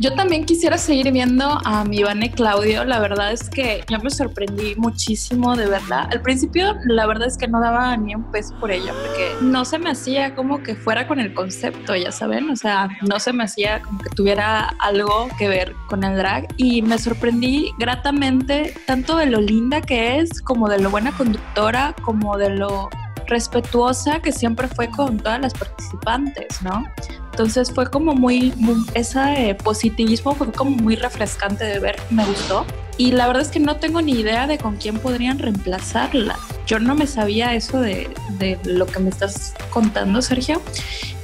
Yo 0.02 0.16
también 0.16 0.46
quisiera 0.46 0.80
seguir 0.80 1.12
viendo 1.12 1.60
a 1.64 1.84
mi 1.84 2.00
Ivane 2.00 2.32
Claudio. 2.32 2.84
La 2.84 3.00
verdad 3.00 3.32
es 3.34 3.48
que 3.52 3.84
yo 3.88 4.00
me 4.00 4.10
sorprendí 4.10 4.74
muchísimo 4.76 5.56
de 5.56 5.68
verdad. 5.68 6.10
Al 6.12 6.24
principio, 6.24 6.76
la 6.86 7.06
verdad 7.06 7.28
es 7.28 7.38
que 7.38 7.48
no 7.48 7.62
daba 7.62 7.96
ni 7.98 8.16
un 8.16 8.24
peso 8.32 8.56
por 8.60 8.72
ella, 8.72 8.94
porque 8.94 9.36
no 9.42 9.64
se 9.64 9.78
me 9.78 9.92
hacía 9.92 10.34
como 10.34 10.64
que 10.64 10.74
fuera 10.74 11.08
con 11.08 11.20
el 11.20 11.36
concepto, 11.36 11.96
ya 11.96 12.12
saben. 12.12 12.50
O 12.50 12.56
sea, 12.56 12.90
no 13.08 13.20
se 13.20 13.32
me 13.32 13.44
hacía 13.44 13.84
como 13.84 14.00
que 14.00 14.10
tuviera 14.10 14.74
algo 14.80 15.30
que 15.38 15.48
ver 15.48 15.76
con 15.88 16.04
el 16.04 16.18
drag. 16.18 16.48
Y 16.58 16.82
me 16.82 16.98
sorprendí 16.98 17.72
gratamente 17.78 18.74
tanto 18.88 19.18
de 19.18 19.28
lo 19.28 19.40
linda 19.40 19.82
que 19.82 20.18
es, 20.18 20.42
como 20.42 20.68
de 20.68 20.80
lo 20.80 20.90
buena 20.90 21.12
conductora, 21.12 21.94
como 22.02 22.40
de 22.40 22.50
lo 22.50 22.90
respetuosa 23.32 24.20
que 24.20 24.32
siempre 24.32 24.68
fue 24.68 24.90
con 24.90 25.18
todas 25.18 25.42
las 25.42 25.54
participantes, 25.54 26.62
¿no? 26.62 26.86
Entonces 27.32 27.72
fue 27.74 27.90
como 27.90 28.14
muy, 28.14 28.54
ese 28.94 29.58
positivismo 29.64 30.36
fue 30.36 30.52
como 30.52 30.72
muy 30.72 30.96
refrescante 30.96 31.64
de 31.64 31.80
ver, 31.80 31.96
me 32.12 32.26
gustó. 32.26 32.66
Y 32.98 33.14
la 33.14 33.26
verdad 33.26 33.42
es 33.42 33.48
que 33.48 33.60
no 33.60 33.78
tengo 33.78 34.02
ni 34.02 34.12
idea 34.12 34.46
de 34.46 34.58
con 34.60 34.76
quién 34.76 35.00
podrían 35.00 35.40
reemplazarla. 35.40 36.38
Yo 36.68 36.78
no 36.80 36.94
me 36.94 37.08
sabía 37.08 37.56
eso 37.56 37.82
de, 37.82 38.14
de 38.38 38.60
lo 38.66 38.86
que 38.86 39.00
me 39.00 39.10
estás 39.10 39.56
contando, 39.72 40.22
Sergio. 40.22 40.62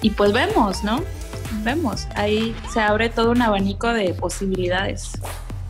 Y 0.02 0.12
pues 0.12 0.32
vemos, 0.32 0.84
¿no? 0.84 1.04
vemos. 1.64 2.08
Ahí 2.16 2.56
se 2.72 2.80
abre 2.80 3.10
todo 3.10 3.32
un 3.32 3.42
abanico 3.42 3.92
de 3.94 4.14
posibilidades. 4.14 5.12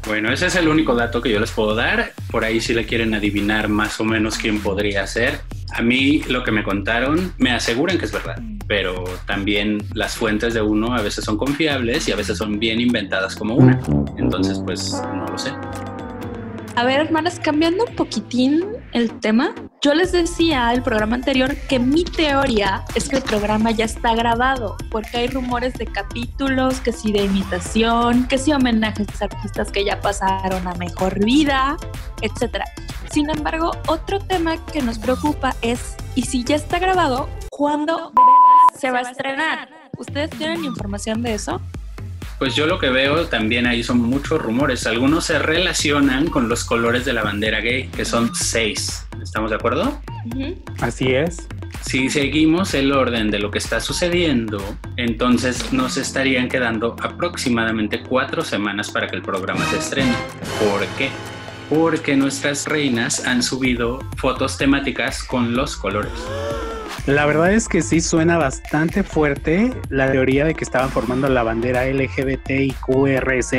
Bueno, 0.08 0.32
ese 0.32 0.46
es 0.46 0.56
el 0.56 0.70
único 0.70 0.96
dato 0.96 1.22
que 1.22 1.30
yo 1.30 1.40
les 1.40 1.52
puedo 1.52 1.76
dar. 1.76 2.14
Por 2.32 2.46
ahí 2.46 2.62
si 2.62 2.74
le 2.74 2.86
quieren 2.86 3.14
adivinar 3.14 3.68
más 3.68 4.00
o 4.00 4.06
menos 4.06 4.38
quién 4.38 4.62
podría 4.62 5.06
ser. 5.06 5.42
A 5.74 5.82
mí 5.82 6.24
lo 6.30 6.46
que 6.46 6.52
me 6.52 6.64
contaron 6.64 7.34
me 7.38 7.52
aseguran 7.52 7.98
que 7.98 8.06
es 8.06 8.14
verdad, 8.14 8.42
pero 8.68 9.04
también 9.26 9.80
las 9.94 10.16
fuentes 10.16 10.54
de 10.54 10.62
uno 10.62 10.96
a 10.96 11.02
veces 11.02 11.26
son 11.26 11.38
confiables 11.38 12.08
y 12.08 12.14
a 12.14 12.16
veces 12.16 12.38
son 12.38 12.58
bien 12.58 12.80
inventadas 12.80 13.36
como 13.36 13.56
una. 13.56 13.82
Entonces, 14.18 14.62
pues 14.66 14.94
no 15.14 15.26
lo 15.26 15.38
sé. 15.38 15.52
A 16.76 16.86
ver, 16.86 17.02
hermanas, 17.02 17.42
cambiando 17.44 17.84
un 17.84 17.96
poquitín 17.96 18.64
el 18.94 19.20
tema, 19.20 19.54
yo 19.82 19.94
les 19.94 20.12
decía 20.12 20.74
el 20.74 20.82
programa 20.82 21.16
anterior 21.16 21.56
que 21.70 21.80
mi 21.80 22.04
teoría 22.04 22.84
es 22.96 23.10
que 23.10 23.18
el 23.18 23.22
programa 23.22 23.72
ya 23.72 23.86
está 23.86 24.16
grabado, 24.16 24.76
porque 24.90 25.18
hay 25.18 25.28
rumores 25.28 25.74
de 25.76 25.86
capítulos, 25.86 26.80
que 26.80 26.92
si 26.92 27.12
de 27.12 27.26
imitación, 27.26 28.28
que 28.28 28.38
si 28.38 28.54
homenajes 28.54 29.08
a 29.22 29.26
artistas 29.26 29.72
que 29.72 29.86
ya 29.86 30.00
pasaron 30.00 30.68
a 30.68 30.74
mejor 30.76 31.24
vida, 31.24 31.78
etc. 32.22 32.64
Sin 33.12 33.30
embargo, 33.30 33.72
otro 33.88 34.20
tema 34.20 34.58
que 34.66 34.82
nos 34.82 35.00
preocupa 35.00 35.56
es, 35.62 35.96
¿y 36.16 36.24
si 36.24 36.44
ya 36.44 36.56
está 36.56 36.80
grabado, 36.80 37.30
cuándo 37.50 38.12
se 38.78 38.92
va 38.92 39.00
a 39.00 39.02
estrenar? 39.02 39.70
¿Ustedes 39.98 40.30
tienen 40.32 40.64
información 40.64 41.22
de 41.22 41.34
eso? 41.34 41.62
Pues 42.40 42.56
yo 42.56 42.68
lo 42.68 42.78
que 42.78 42.90
veo 42.90 43.26
también 43.28 43.66
ahí 43.66 43.84
son 43.84 44.00
muchos 44.00 44.40
rumores. 44.40 44.86
Algunos 44.86 45.26
se 45.26 45.40
relacionan 45.40 46.28
con 46.28 46.48
los 46.48 46.66
colores 46.66 47.04
de 47.04 47.14
la 47.14 47.24
bandera 47.24 47.62
gay, 47.62 47.88
que 47.88 48.06
son 48.06 48.36
seis. 48.36 49.08
¿Estamos 49.22 49.50
de 49.50 49.56
acuerdo? 49.56 50.00
Así 50.80 51.14
es. 51.14 51.48
Si 51.82 52.10
seguimos 52.10 52.76
el 52.76 52.92
orden 52.92 53.32
de 53.32 53.40
lo 53.40 53.50
que 53.50 53.58
está 53.58 53.80
sucediendo, 53.80 54.64
entonces 54.98 55.74
nos 55.74 55.98
estarían 55.98 56.48
quedando 56.48 56.96
aproximadamente 57.02 58.04
cuatro 58.04 58.44
semanas 58.44 58.92
para 58.92 59.08
que 59.08 59.16
el 59.16 59.24
programa 59.24 59.66
se 59.66 59.78
estrene. 59.78 60.14
¿Por 60.60 60.86
qué? 60.98 61.10
Porque 61.70 62.16
nuestras 62.16 62.68
reinas 62.68 63.26
han 63.26 63.42
subido 63.42 64.00
fotos 64.16 64.58
temáticas 64.58 65.24
con 65.24 65.56
los 65.56 65.76
colores. 65.76 66.12
La 67.08 67.26
verdad 67.26 67.54
es 67.54 67.70
que 67.70 67.82
sí 67.82 68.02
suena 68.02 68.38
bastante 68.38 69.02
fuerte 69.02 69.72
la 69.88 70.12
teoría 70.12 70.44
de 70.44 70.54
que 70.54 70.66
estaban 70.66 70.90
formando 70.90 71.30
la 71.30 71.42
bandera 71.42 71.86
LGBTIQRZ, 71.86 73.54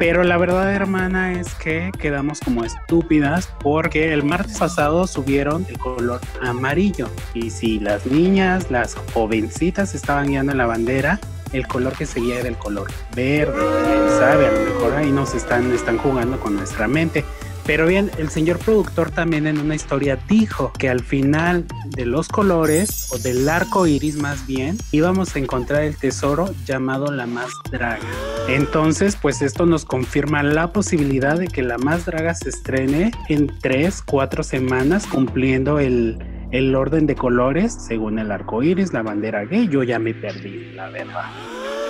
pero 0.00 0.24
la 0.24 0.36
verdad, 0.36 0.74
hermana, 0.74 1.32
es 1.38 1.54
que 1.54 1.92
quedamos 1.96 2.40
como 2.40 2.64
estúpidas 2.64 3.54
porque 3.62 4.12
el 4.12 4.24
martes 4.24 4.58
pasado 4.58 5.06
subieron 5.06 5.64
el 5.68 5.78
color 5.78 6.20
amarillo. 6.42 7.08
Y 7.34 7.50
si 7.50 7.78
las 7.78 8.04
niñas, 8.04 8.68
las 8.68 8.96
jovencitas 9.14 9.94
estaban 9.94 10.26
guiando 10.26 10.52
la 10.54 10.66
bandera, 10.66 11.20
el 11.52 11.68
color 11.68 11.92
que 11.92 12.04
seguía 12.04 12.40
era 12.40 12.48
el 12.48 12.58
color 12.58 12.90
verde. 13.14 13.54
¿Quién 13.86 14.08
sabe? 14.18 14.48
A 14.48 14.52
lo 14.52 14.74
mejor 14.74 14.94
ahí 14.94 15.12
nos 15.12 15.34
están, 15.34 15.72
están 15.72 15.98
jugando 15.98 16.40
con 16.40 16.56
nuestra 16.56 16.88
mente. 16.88 17.24
Pero 17.68 17.86
bien, 17.86 18.10
el 18.16 18.30
señor 18.30 18.58
productor 18.60 19.10
también 19.10 19.46
en 19.46 19.58
una 19.58 19.74
historia 19.74 20.18
dijo 20.26 20.72
que 20.78 20.88
al 20.88 21.00
final 21.00 21.66
de 21.84 22.06
los 22.06 22.28
colores, 22.28 23.12
o 23.12 23.18
del 23.18 23.46
arco 23.46 23.86
iris 23.86 24.16
más 24.16 24.46
bien, 24.46 24.78
íbamos 24.90 25.36
a 25.36 25.38
encontrar 25.38 25.82
el 25.82 25.94
tesoro 25.94 26.48
llamado 26.64 27.12
la 27.12 27.26
más 27.26 27.50
draga. 27.70 28.00
Entonces, 28.48 29.18
pues 29.20 29.42
esto 29.42 29.66
nos 29.66 29.84
confirma 29.84 30.42
la 30.42 30.72
posibilidad 30.72 31.38
de 31.38 31.46
que 31.46 31.60
la 31.60 31.76
más 31.76 32.06
draga 32.06 32.34
se 32.34 32.48
estrene 32.48 33.10
en 33.28 33.52
tres, 33.60 34.00
cuatro 34.00 34.42
semanas, 34.42 35.06
cumpliendo 35.06 35.78
el, 35.78 36.16
el 36.52 36.74
orden 36.74 37.06
de 37.06 37.16
colores 37.16 37.76
según 37.86 38.18
el 38.18 38.32
arco 38.32 38.62
iris, 38.62 38.94
la 38.94 39.02
bandera 39.02 39.44
gay. 39.44 39.68
Yo 39.68 39.82
ya 39.82 39.98
me 39.98 40.14
perdí, 40.14 40.72
la 40.72 40.88
verdad. 40.88 41.26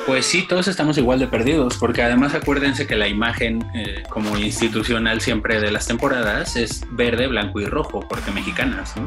Pues 0.09 0.25
sí, 0.25 0.47
todos 0.49 0.69
estamos 0.69 0.97
igual 0.97 1.19
de 1.19 1.27
perdidos, 1.27 1.77
porque 1.77 2.03
además 2.03 2.33
acuérdense 2.33 2.87
que 2.87 2.97
la 2.97 3.09
imagen 3.09 3.63
eh, 3.75 4.05
como 4.09 4.39
institucional 4.39 5.21
siempre 5.21 5.61
de 5.61 5.71
las 5.71 5.87
temporadas 5.87 6.57
es 6.57 6.87
verde, 6.93 7.27
blanco 7.27 7.61
y 7.61 7.67
rojo, 7.67 8.01
porque 8.09 8.31
mexicanas, 8.31 8.97
¿no? 8.97 9.07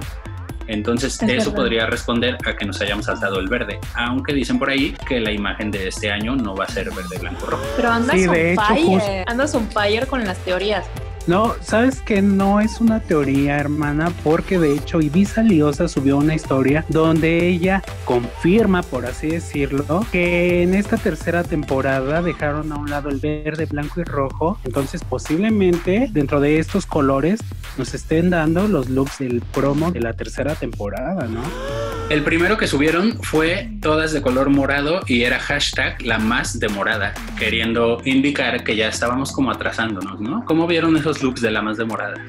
Entonces 0.67 1.19
eso 1.23 1.55
podría 1.55 1.87
responder 1.87 2.37
a 2.45 2.55
que 2.55 2.67
nos 2.67 2.79
hayamos 2.81 3.07
saltado 3.07 3.39
el 3.39 3.47
verde, 3.47 3.79
aunque 3.95 4.31
dicen 4.31 4.59
por 4.59 4.69
ahí 4.69 4.95
que 5.07 5.19
la 5.19 5.31
imagen 5.31 5.71
de 5.71 5.87
este 5.87 6.11
año 6.11 6.35
no 6.35 6.55
va 6.55 6.65
a 6.65 6.69
ser 6.69 6.91
verde, 6.91 7.17
blanco, 7.17 7.47
rojo. 7.47 7.63
Pero 7.75 7.89
andas 7.89 8.15
sí, 8.15 8.27
on 8.27 8.35
fire, 8.35 9.23
andas 9.25 9.55
on 9.55 9.67
fire 9.71 10.05
con 10.05 10.23
las 10.23 10.37
teorías. 10.45 10.85
No, 11.27 11.53
sabes 11.61 12.01
que 12.01 12.21
no 12.21 12.59
es 12.59 12.81
una 12.81 12.99
teoría, 12.99 13.57
hermana, 13.57 14.11
porque 14.23 14.57
de 14.57 14.73
hecho 14.73 15.01
Ibiza 15.01 15.43
Liosa 15.43 15.87
subió 15.87 16.17
una 16.17 16.35
historia 16.35 16.83
donde 16.89 17.47
ella 17.47 17.83
confirma, 18.05 18.81
por 18.81 19.05
así 19.05 19.27
decirlo, 19.27 20.05
que 20.11 20.63
en 20.63 20.73
esta 20.73 20.97
tercera 20.97 21.43
temporada 21.43 22.21
dejaron 22.21 22.71
a 22.71 22.77
un 22.77 22.89
lado 22.89 23.09
el 23.09 23.19
verde, 23.19 23.65
blanco 23.65 24.01
y 24.01 24.03
rojo. 24.03 24.57
Entonces, 24.63 25.03
posiblemente 25.03 26.09
dentro 26.11 26.39
de 26.39 26.59
estos 26.59 26.85
colores 26.85 27.39
nos 27.77 27.93
estén 27.93 28.29
dando 28.31 28.67
los 28.67 28.89
looks 28.89 29.19
del 29.19 29.41
promo 29.41 29.91
de 29.91 30.01
la 30.01 30.13
tercera 30.13 30.55
temporada, 30.55 31.27
¿no? 31.27 31.41
El 32.11 32.23
primero 32.23 32.57
que 32.57 32.67
subieron 32.67 33.13
fue 33.23 33.69
todas 33.79 34.11
de 34.11 34.21
color 34.21 34.49
morado 34.49 34.99
y 35.07 35.21
era 35.21 35.39
hashtag 35.39 36.01
la 36.01 36.19
más 36.19 36.59
demorada, 36.59 37.13
queriendo 37.39 38.01
indicar 38.03 38.65
que 38.65 38.75
ya 38.75 38.89
estábamos 38.89 39.31
como 39.31 39.49
atrasándonos, 39.49 40.19
¿no? 40.19 40.43
¿Cómo 40.43 40.67
vieron 40.67 40.97
esos 40.97 41.23
looks 41.23 41.39
de 41.39 41.51
la 41.51 41.61
más 41.61 41.77
demorada? 41.77 42.21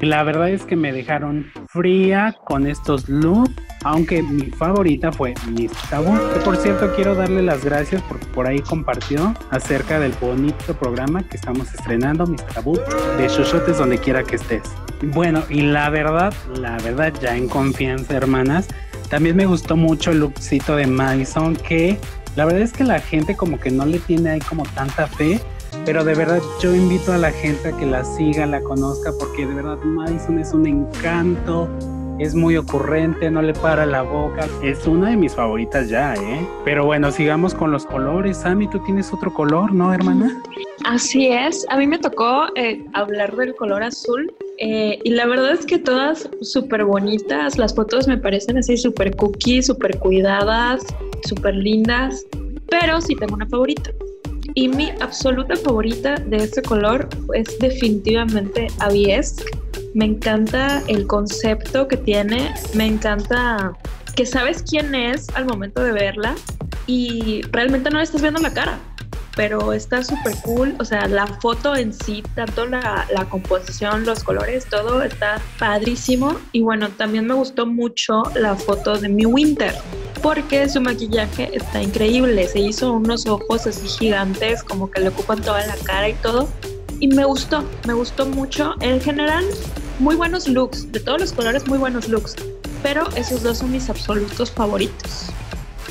La 0.00 0.22
verdad 0.22 0.48
es 0.48 0.64
que 0.64 0.74
me 0.74 0.90
dejaron 0.90 1.52
fría 1.68 2.34
con 2.46 2.66
estos 2.66 3.10
looks, 3.10 3.52
aunque 3.84 4.22
mi 4.22 4.50
favorita 4.52 5.12
fue 5.12 5.34
Miss 5.50 5.72
Tabú, 5.90 6.18
que 6.32 6.40
por 6.40 6.56
cierto 6.56 6.90
quiero 6.96 7.14
darle 7.14 7.42
las 7.42 7.62
gracias 7.62 8.00
porque 8.08 8.24
por 8.28 8.46
ahí 8.46 8.60
compartió 8.60 9.34
acerca 9.50 10.00
del 10.00 10.12
bonito 10.18 10.72
programa 10.78 11.22
que 11.28 11.36
estamos 11.36 11.74
estrenando, 11.74 12.26
Miss 12.26 12.44
Tabú, 12.46 12.80
de 13.18 13.28
Shoshotes 13.28 13.76
donde 13.76 13.98
quiera 13.98 14.24
que 14.24 14.36
estés. 14.36 14.62
Bueno, 15.02 15.42
y 15.50 15.60
la 15.60 15.90
verdad, 15.90 16.32
la 16.58 16.78
verdad, 16.78 17.12
ya 17.20 17.36
en 17.36 17.48
confianza, 17.48 18.16
hermanas, 18.16 18.68
también 19.08 19.36
me 19.36 19.46
gustó 19.46 19.76
mucho 19.76 20.10
el 20.10 20.20
lookcito 20.20 20.76
de 20.76 20.86
Madison, 20.86 21.56
que 21.56 21.98
la 22.36 22.44
verdad 22.44 22.62
es 22.62 22.72
que 22.72 22.84
la 22.84 23.00
gente 23.00 23.36
como 23.36 23.58
que 23.58 23.70
no 23.70 23.86
le 23.86 23.98
tiene 23.98 24.30
ahí 24.30 24.40
como 24.40 24.64
tanta 24.74 25.06
fe, 25.06 25.40
pero 25.84 26.04
de 26.04 26.14
verdad 26.14 26.40
yo 26.60 26.74
invito 26.74 27.12
a 27.12 27.18
la 27.18 27.30
gente 27.30 27.68
a 27.68 27.76
que 27.76 27.86
la 27.86 28.04
siga, 28.04 28.46
la 28.46 28.60
conozca, 28.60 29.12
porque 29.18 29.46
de 29.46 29.54
verdad 29.54 29.78
Madison 29.78 30.38
es 30.38 30.52
un 30.52 30.66
encanto, 30.66 31.68
es 32.18 32.34
muy 32.34 32.56
ocurrente, 32.56 33.30
no 33.30 33.42
le 33.42 33.52
para 33.52 33.86
la 33.86 34.02
boca, 34.02 34.46
es 34.62 34.86
una 34.86 35.10
de 35.10 35.16
mis 35.16 35.34
favoritas 35.34 35.88
ya, 35.88 36.14
¿eh? 36.14 36.46
Pero 36.64 36.86
bueno, 36.86 37.12
sigamos 37.12 37.54
con 37.54 37.70
los 37.70 37.84
colores. 37.84 38.38
Sammy, 38.38 38.68
tú 38.68 38.78
tienes 38.84 39.12
otro 39.12 39.32
color, 39.32 39.72
¿no, 39.72 39.92
hermana? 39.92 40.42
Así 40.84 41.28
es, 41.28 41.66
a 41.68 41.76
mí 41.76 41.86
me 41.86 41.98
tocó 41.98 42.46
eh, 42.54 42.84
hablar 42.94 43.36
del 43.36 43.54
color 43.54 43.82
azul 43.82 44.32
eh, 44.58 44.98
y 45.04 45.10
la 45.10 45.26
verdad 45.26 45.52
es 45.52 45.66
que 45.66 45.78
todas 45.78 46.28
súper 46.40 46.84
bonitas, 46.84 47.58
las 47.58 47.74
fotos 47.74 48.08
me 48.08 48.16
parecen 48.16 48.56
así 48.56 48.76
súper 48.76 49.14
cookie, 49.16 49.62
súper 49.62 49.98
cuidadas, 49.98 50.82
súper 51.28 51.54
lindas, 51.54 52.24
pero 52.68 53.00
sí 53.00 53.14
tengo 53.16 53.34
una 53.34 53.46
favorita. 53.46 53.90
Y 54.54 54.68
mi 54.68 54.90
absoluta 55.00 55.56
favorita 55.56 56.14
de 56.14 56.36
este 56.38 56.62
color 56.62 57.08
es 57.34 57.58
definitivamente 57.58 58.68
Aviesk. 58.78 59.42
Me 59.94 60.06
encanta 60.06 60.82
el 60.88 61.06
concepto 61.06 61.86
que 61.88 61.96
tiene, 61.98 62.54
me 62.74 62.86
encanta 62.86 63.72
que 64.14 64.24
sabes 64.24 64.62
quién 64.62 64.94
es 64.94 65.28
al 65.34 65.44
momento 65.44 65.82
de 65.82 65.92
verla 65.92 66.34
y 66.86 67.42
realmente 67.52 67.90
no 67.90 67.98
le 67.98 68.04
estás 68.04 68.22
viendo 68.22 68.40
la 68.40 68.54
cara 68.54 68.78
pero 69.36 69.74
está 69.74 70.02
súper 70.02 70.34
cool. 70.42 70.74
O 70.80 70.84
sea, 70.84 71.06
la 71.06 71.26
foto 71.26 71.76
en 71.76 71.92
sí, 71.92 72.24
tanto 72.34 72.66
la, 72.66 73.06
la, 73.14 73.26
composición, 73.26 74.04
los 74.04 74.24
colores, 74.24 74.66
todo 74.66 75.02
está 75.02 75.40
padrísimo. 75.58 76.36
Y 76.52 76.62
bueno, 76.62 76.88
también 76.88 77.26
me 77.26 77.34
gustó 77.34 77.66
mucho 77.66 78.22
la 78.34 78.56
foto 78.56 78.98
de 78.98 79.08
mi 79.10 79.26
Winter, 79.26 79.74
porque 80.22 80.68
su 80.68 80.80
maquillaje 80.80 81.50
está 81.52 81.82
increíble. 81.82 82.48
Se 82.48 82.60
hizo 82.60 82.94
unos 82.94 83.26
ojos 83.26 83.66
así 83.66 83.86
gigantes, 83.86 84.64
como 84.64 84.90
que 84.90 85.00
le 85.00 85.08
ocupan 85.08 85.40
toda 85.42 85.64
la 85.66 85.76
cara 85.84 86.08
y 86.08 86.14
todo. 86.14 86.48
Y 86.98 87.08
me 87.08 87.26
gustó, 87.26 87.62
me 87.86 87.92
gustó 87.92 88.24
mucho. 88.24 88.74
En 88.80 89.00
general, 89.02 89.44
muy 89.98 90.16
buenos 90.16 90.48
looks, 90.48 90.90
de 90.90 91.00
todos 91.00 91.20
los 91.20 91.32
colores, 91.32 91.66
muy 91.68 91.76
buenos 91.76 92.08
looks. 92.08 92.34
Pero 92.82 93.06
esos 93.16 93.42
dos 93.42 93.58
son 93.58 93.70
mis 93.70 93.90
absolutos 93.90 94.50
favoritos. 94.50 95.30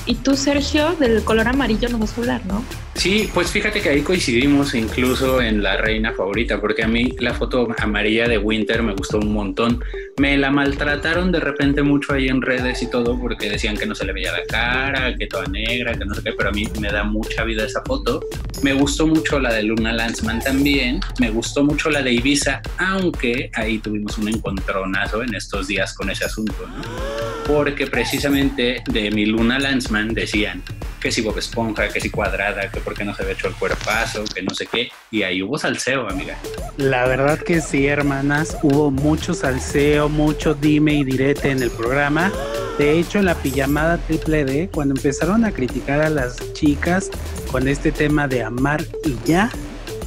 Y 0.08 0.16
tú, 0.16 0.36
Sergio, 0.36 0.96
del 1.00 1.24
color 1.24 1.48
amarillo 1.48 1.90
nos 1.90 2.00
vas 2.00 2.18
a 2.18 2.22
hablar, 2.22 2.46
¿no? 2.46 2.64
Sí, 2.96 3.30
pues 3.34 3.52
fíjate 3.52 3.82
que 3.82 3.90
ahí 3.90 4.02
coincidimos 4.02 4.74
incluso 4.74 5.42
en 5.42 5.62
la 5.62 5.78
reina 5.78 6.14
favorita, 6.14 6.62
porque 6.62 6.84
a 6.84 6.88
mí 6.88 7.14
la 7.20 7.34
foto 7.34 7.68
amarilla 7.78 8.28
de 8.28 8.38
Winter 8.38 8.84
me 8.84 8.94
gustó 8.94 9.18
un 9.18 9.34
montón. 9.34 9.84
Me 10.18 10.38
la 10.38 10.50
maltrataron 10.50 11.32
de 11.32 11.40
repente 11.40 11.82
mucho 11.82 12.14
ahí 12.14 12.28
en 12.28 12.42
redes 12.42 12.82
y 12.84 12.90
todo, 12.90 13.20
porque 13.20 13.50
decían 13.50 13.76
que 13.76 13.86
no 13.86 13.96
se 13.96 14.06
le 14.06 14.14
veía 14.14 14.32
la 14.32 14.46
cara, 14.48 15.16
que 15.18 15.28
toda 15.28 15.46
negra, 15.48 15.98
que 15.98 16.06
no 16.06 16.16
sé 16.16 16.22
qué, 16.24 16.34
pero 16.34 16.50
a 16.50 16.54
mí 16.54 16.68
me 16.80 16.90
da 16.90 17.04
mucha 17.04 17.44
vida 17.44 17.66
esa 17.66 17.82
foto. 17.82 18.22
Me 18.62 18.74
gustó 18.74 19.08
mucho 19.08 19.40
la 19.40 19.54
de 19.54 19.64
Luna 19.64 19.92
Lanzman 19.92 20.40
también, 20.40 21.00
me 21.20 21.32
gustó 21.32 21.64
mucho 21.64 21.90
la 21.90 22.02
de 22.02 22.14
Ibiza, 22.14 22.62
aunque 22.78 23.50
ahí 23.56 23.80
tuvimos 23.80 24.18
un 24.18 24.30
encontronazo 24.30 25.22
en 25.24 25.36
estos 25.36 25.68
días 25.68 25.94
con 25.94 26.10
ese 26.10 26.26
asunto, 26.26 26.66
¿no? 26.68 27.25
Porque 27.46 27.88
precisamente 27.88 28.84
de 28.88 29.12
mi 29.12 29.26
Luna 29.26 29.60
Lanzman 29.60 30.14
decían 30.14 30.64
que 31.00 31.12
si 31.12 31.22
Bob 31.22 31.38
Esponja, 31.38 31.88
que 31.90 32.02
si 32.02 32.10
Cuadrada, 32.10 32.72
que 32.72 32.80
por 32.80 32.96
qué 32.96 33.06
no 33.06 33.14
se 33.14 33.22
había 33.22 33.36
hecho 33.36 33.48
el 33.48 33.54
cuerpazo, 33.54 34.24
que 34.24 34.42
no 34.42 34.56
sé 34.56 34.66
qué. 34.66 34.90
Y 35.12 35.22
ahí 35.22 35.44
hubo 35.44 35.60
salseo, 35.60 36.10
amiga. 36.10 36.36
La 36.78 37.06
verdad 37.08 37.38
que 37.38 37.62
sí, 37.62 37.86
hermanas, 37.86 38.58
hubo 38.64 38.90
mucho 38.90 39.36
salseo, 39.36 40.10
mucho 40.10 40.56
dime 40.56 40.96
y 40.96 41.04
direte 41.04 41.52
en 41.52 41.62
el 41.62 41.70
programa. 41.70 42.32
De 42.80 42.98
hecho, 42.98 43.20
en 43.20 43.26
la 43.26 43.36
pijamada 43.36 44.00
triple 44.00 44.46
D, 44.46 44.70
cuando 44.74 44.96
empezaron 44.96 45.46
a 45.46 45.52
criticar 45.52 46.02
a 46.02 46.10
las 46.10 46.38
chicas 46.54 47.12
con 47.52 47.68
este 47.68 47.92
tema 47.92 48.28
de 48.28 48.42
amar 48.42 48.84
y 49.06 49.16
ya, 49.26 49.52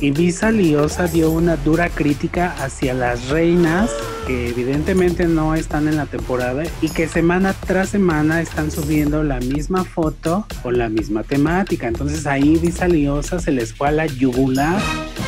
Ibiza 0.01 0.53
Liosa 0.53 1.09
dio 1.09 1.29
una 1.33 1.57
dura 1.57 1.89
crítica 1.89 2.55
hacia 2.63 2.95
las 2.95 3.31
reinas 3.31 3.91
que 4.29 4.49
evidentemente 4.49 5.27
no 5.27 5.57
están 5.57 5.89
en 5.89 5.97
la 5.97 6.07
temporada 6.07 6.63
y 6.81 6.89
que 6.89 7.09
semana 7.09 7.53
tras 7.53 7.89
semana 7.89 8.41
están 8.41 8.71
subiendo 8.71 9.25
la 9.25 9.41
misma 9.41 9.85
foto 9.85 10.47
con 10.63 10.79
la 10.79 10.89
misma 10.89 11.25
temática. 11.25 11.89
Entonces 11.89 12.29
ahí 12.29 12.55
Ibiza 12.55 12.87
Liosa 12.87 13.41
se 13.41 13.51
les 13.51 13.75
fue 13.75 13.89
a 13.89 13.93
la 13.93 14.07
yugular 14.07 14.81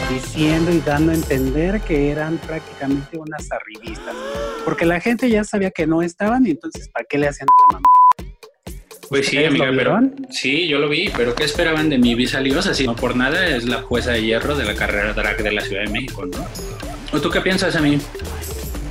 diciendo 0.09 0.71
y 0.71 0.79
dando 0.81 1.11
a 1.11 1.15
entender 1.17 1.81
que 1.81 2.13
eran 2.13 2.39
prácticamente 2.39 3.19
unas 3.19 3.51
arribistas. 3.51 4.15
Porque 4.65 4.87
la 4.87 5.01
gente 5.01 5.29
ya 5.29 5.43
sabía 5.43 5.73
que 5.73 5.89
no 5.89 6.01
estaban 6.01 6.47
y 6.47 6.51
entonces 6.51 6.89
¿para 6.91 7.05
qué 7.09 7.19
le 7.19 7.27
hacían 7.27 7.49
a 7.49 7.73
la 7.73 7.79
mamá? 7.81 8.00
Pues 9.11 9.27
sí, 9.27 9.45
amiga, 9.45 9.73
pero 9.77 9.99
sí, 10.31 10.69
yo 10.69 10.79
lo 10.79 10.89
vi, 10.89 11.11
pero 11.17 11.35
¿qué 11.35 11.43
esperaban 11.43 11.91
de 11.91 11.99
mi 11.99 12.15
visa 12.15 12.41
liosa? 12.41 12.75
Si 12.75 12.87
no 12.87 12.95
por 12.95 13.17
nada 13.17 13.45
es 13.45 13.65
la 13.65 13.83
jueza 13.83 14.13
de 14.13 14.23
hierro 14.23 14.55
de 14.55 14.65
la 14.65 14.77
carrera 14.77 15.13
drag 15.13 15.43
de 15.43 15.51
la 15.51 15.63
Ciudad 15.63 15.83
de 15.83 15.91
México, 15.91 16.27
¿no? 16.27 16.47
¿O 17.13 17.21
tú 17.21 17.29
qué 17.29 17.41
piensas 17.41 17.75
a 17.75 17.81
mí? 17.81 17.99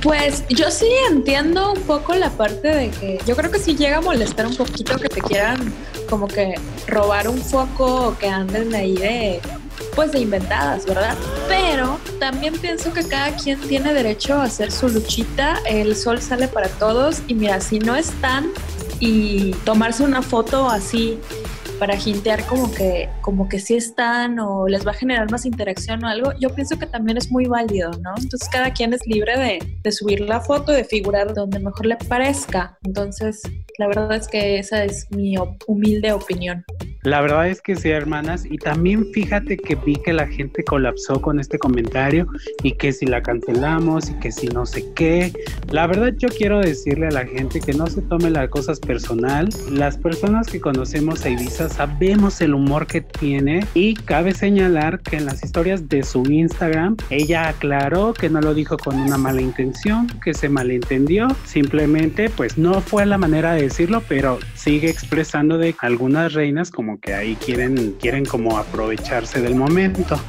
Pues 0.02 0.44
yo 0.50 0.70
sí 0.70 0.88
entiendo 1.10 1.72
un 1.72 1.80
poco 1.84 2.14
la 2.14 2.28
parte 2.28 2.68
de 2.68 2.90
que 2.90 3.18
yo 3.26 3.34
creo 3.34 3.50
que 3.50 3.58
sí 3.58 3.74
llega 3.74 3.96
a 3.96 4.00
molestar 4.02 4.46
un 4.46 4.56
poquito 4.56 4.98
que 4.98 5.08
te 5.08 5.22
quieran 5.22 5.72
como 6.10 6.28
que 6.28 6.54
robar 6.86 7.26
un 7.26 7.40
foco 7.40 8.08
o 8.08 8.18
que 8.18 8.28
anden 8.28 8.74
ahí 8.74 8.96
de 8.96 9.40
pues 9.94 10.12
de 10.12 10.20
inventadas, 10.20 10.84
¿verdad? 10.84 11.16
Pero 11.48 11.98
también 12.18 12.58
pienso 12.58 12.92
que 12.92 13.08
cada 13.08 13.34
quien 13.36 13.58
tiene 13.60 13.94
derecho 13.94 14.34
a 14.34 14.44
hacer 14.44 14.70
su 14.70 14.90
luchita, 14.90 15.58
el 15.66 15.96
sol 15.96 16.20
sale 16.20 16.46
para 16.46 16.68
todos 16.68 17.22
y 17.26 17.32
mira, 17.32 17.62
si 17.62 17.78
no 17.78 17.96
están 17.96 18.52
y 19.00 19.52
tomarse 19.64 20.04
una 20.04 20.22
foto 20.22 20.68
así 20.68 21.18
para 21.80 21.96
jintear 21.96 22.44
como 22.44 22.70
que, 22.70 23.08
como 23.22 23.48
que 23.48 23.58
sí 23.58 23.74
están 23.74 24.38
o 24.38 24.68
les 24.68 24.86
va 24.86 24.90
a 24.90 24.94
generar 24.94 25.30
más 25.30 25.46
interacción 25.46 26.04
o 26.04 26.08
algo, 26.08 26.32
yo 26.38 26.50
pienso 26.50 26.78
que 26.78 26.84
también 26.84 27.16
es 27.16 27.30
muy 27.30 27.46
válido, 27.46 27.90
¿no? 28.02 28.10
Entonces 28.18 28.48
cada 28.52 28.70
quien 28.70 28.92
es 28.92 29.00
libre 29.06 29.38
de, 29.38 29.76
de 29.82 29.92
subir 29.92 30.20
la 30.20 30.40
foto, 30.40 30.72
de 30.72 30.84
figurar 30.84 31.32
donde 31.32 31.58
mejor 31.58 31.86
le 31.86 31.96
parezca. 31.96 32.78
Entonces, 32.84 33.40
la 33.78 33.86
verdad 33.86 34.14
es 34.14 34.28
que 34.28 34.58
esa 34.58 34.84
es 34.84 35.10
mi 35.10 35.36
humilde 35.66 36.12
opinión. 36.12 36.66
La 37.02 37.22
verdad 37.22 37.48
es 37.48 37.62
que 37.62 37.76
sí, 37.76 37.88
hermanas. 37.88 38.44
Y 38.44 38.58
también 38.58 39.06
fíjate 39.12 39.56
que 39.56 39.74
vi 39.74 39.96
que 39.96 40.12
la 40.12 40.26
gente 40.26 40.62
colapsó 40.62 41.22
con 41.22 41.40
este 41.40 41.58
comentario 41.58 42.26
y 42.62 42.72
que 42.72 42.92
si 42.92 43.06
la 43.06 43.22
cancelamos 43.22 44.10
y 44.10 44.14
que 44.14 44.30
si 44.30 44.48
no 44.48 44.66
sé 44.66 44.84
qué. 44.94 45.32
La 45.70 45.86
verdad 45.86 46.12
yo 46.18 46.28
quiero 46.28 46.60
decirle 46.60 47.06
a 47.06 47.10
la 47.10 47.24
gente 47.24 47.60
que 47.60 47.72
no 47.72 47.86
se 47.86 48.02
tome 48.02 48.28
las 48.28 48.50
cosas 48.50 48.80
personal. 48.80 49.48
Las 49.70 49.96
personas 49.96 50.48
que 50.48 50.60
conocemos 50.60 51.24
a 51.24 51.30
Ibiza 51.30 51.70
sabemos 51.70 52.40
el 52.42 52.52
humor 52.52 52.86
que 52.86 53.00
tiene 53.00 53.66
y 53.72 53.94
cabe 53.94 54.34
señalar 54.34 55.00
que 55.00 55.16
en 55.16 55.24
las 55.24 55.42
historias 55.42 55.88
de 55.88 56.02
su 56.02 56.22
Instagram 56.24 56.96
ella 57.08 57.48
aclaró 57.48 58.12
que 58.12 58.28
no 58.28 58.42
lo 58.42 58.52
dijo 58.52 58.76
con 58.76 59.00
una 59.00 59.16
mala 59.16 59.40
intención, 59.40 60.06
que 60.22 60.34
se 60.34 60.50
malentendió. 60.50 61.28
Simplemente 61.46 62.28
pues 62.28 62.58
no 62.58 62.82
fue 62.82 63.06
la 63.06 63.16
manera 63.16 63.54
de 63.54 63.62
decirlo, 63.62 64.02
pero 64.06 64.38
sigue 64.54 64.90
expresando 64.90 65.56
de 65.56 65.74
algunas 65.80 66.34
reinas 66.34 66.70
como 66.70 66.89
que 66.98 67.14
ahí 67.14 67.36
quieren, 67.36 67.96
quieren 68.00 68.24
como 68.24 68.58
aprovecharse 68.58 69.40
del 69.40 69.54
momento. 69.54 70.20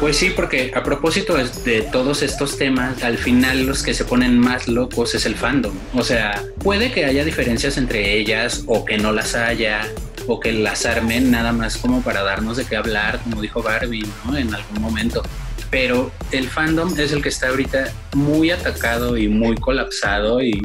Pues 0.00 0.16
sí, 0.16 0.30
porque 0.30 0.70
a 0.76 0.84
propósito 0.84 1.36
de 1.36 1.82
todos 1.82 2.22
estos 2.22 2.56
temas, 2.56 3.02
al 3.02 3.18
final 3.18 3.66
los 3.66 3.82
que 3.82 3.94
se 3.94 4.04
ponen 4.04 4.38
más 4.38 4.68
locos 4.68 5.14
es 5.16 5.26
el 5.26 5.34
fandom. 5.34 5.74
O 5.94 6.04
sea, 6.04 6.44
puede 6.62 6.92
que 6.92 7.04
haya 7.04 7.24
diferencias 7.24 7.76
entre 7.78 8.14
ellas 8.14 8.62
o 8.66 8.84
que 8.84 8.96
no 8.96 9.12
las 9.12 9.34
haya 9.34 9.88
o 10.28 10.38
que 10.38 10.52
las 10.52 10.86
armen 10.86 11.30
nada 11.32 11.52
más 11.52 11.78
como 11.78 12.02
para 12.02 12.22
darnos 12.22 12.58
de 12.58 12.64
qué 12.64 12.76
hablar, 12.76 13.18
como 13.24 13.40
dijo 13.40 13.62
Barbie, 13.62 14.06
¿no? 14.24 14.36
En 14.36 14.54
algún 14.54 14.80
momento 14.80 15.22
pero 15.70 16.10
el 16.32 16.48
fandom 16.48 16.98
es 16.98 17.12
el 17.12 17.22
que 17.22 17.28
está 17.28 17.48
ahorita 17.48 17.92
muy 18.14 18.50
atacado 18.50 19.16
y 19.16 19.28
muy 19.28 19.56
colapsado 19.56 20.42
y, 20.42 20.58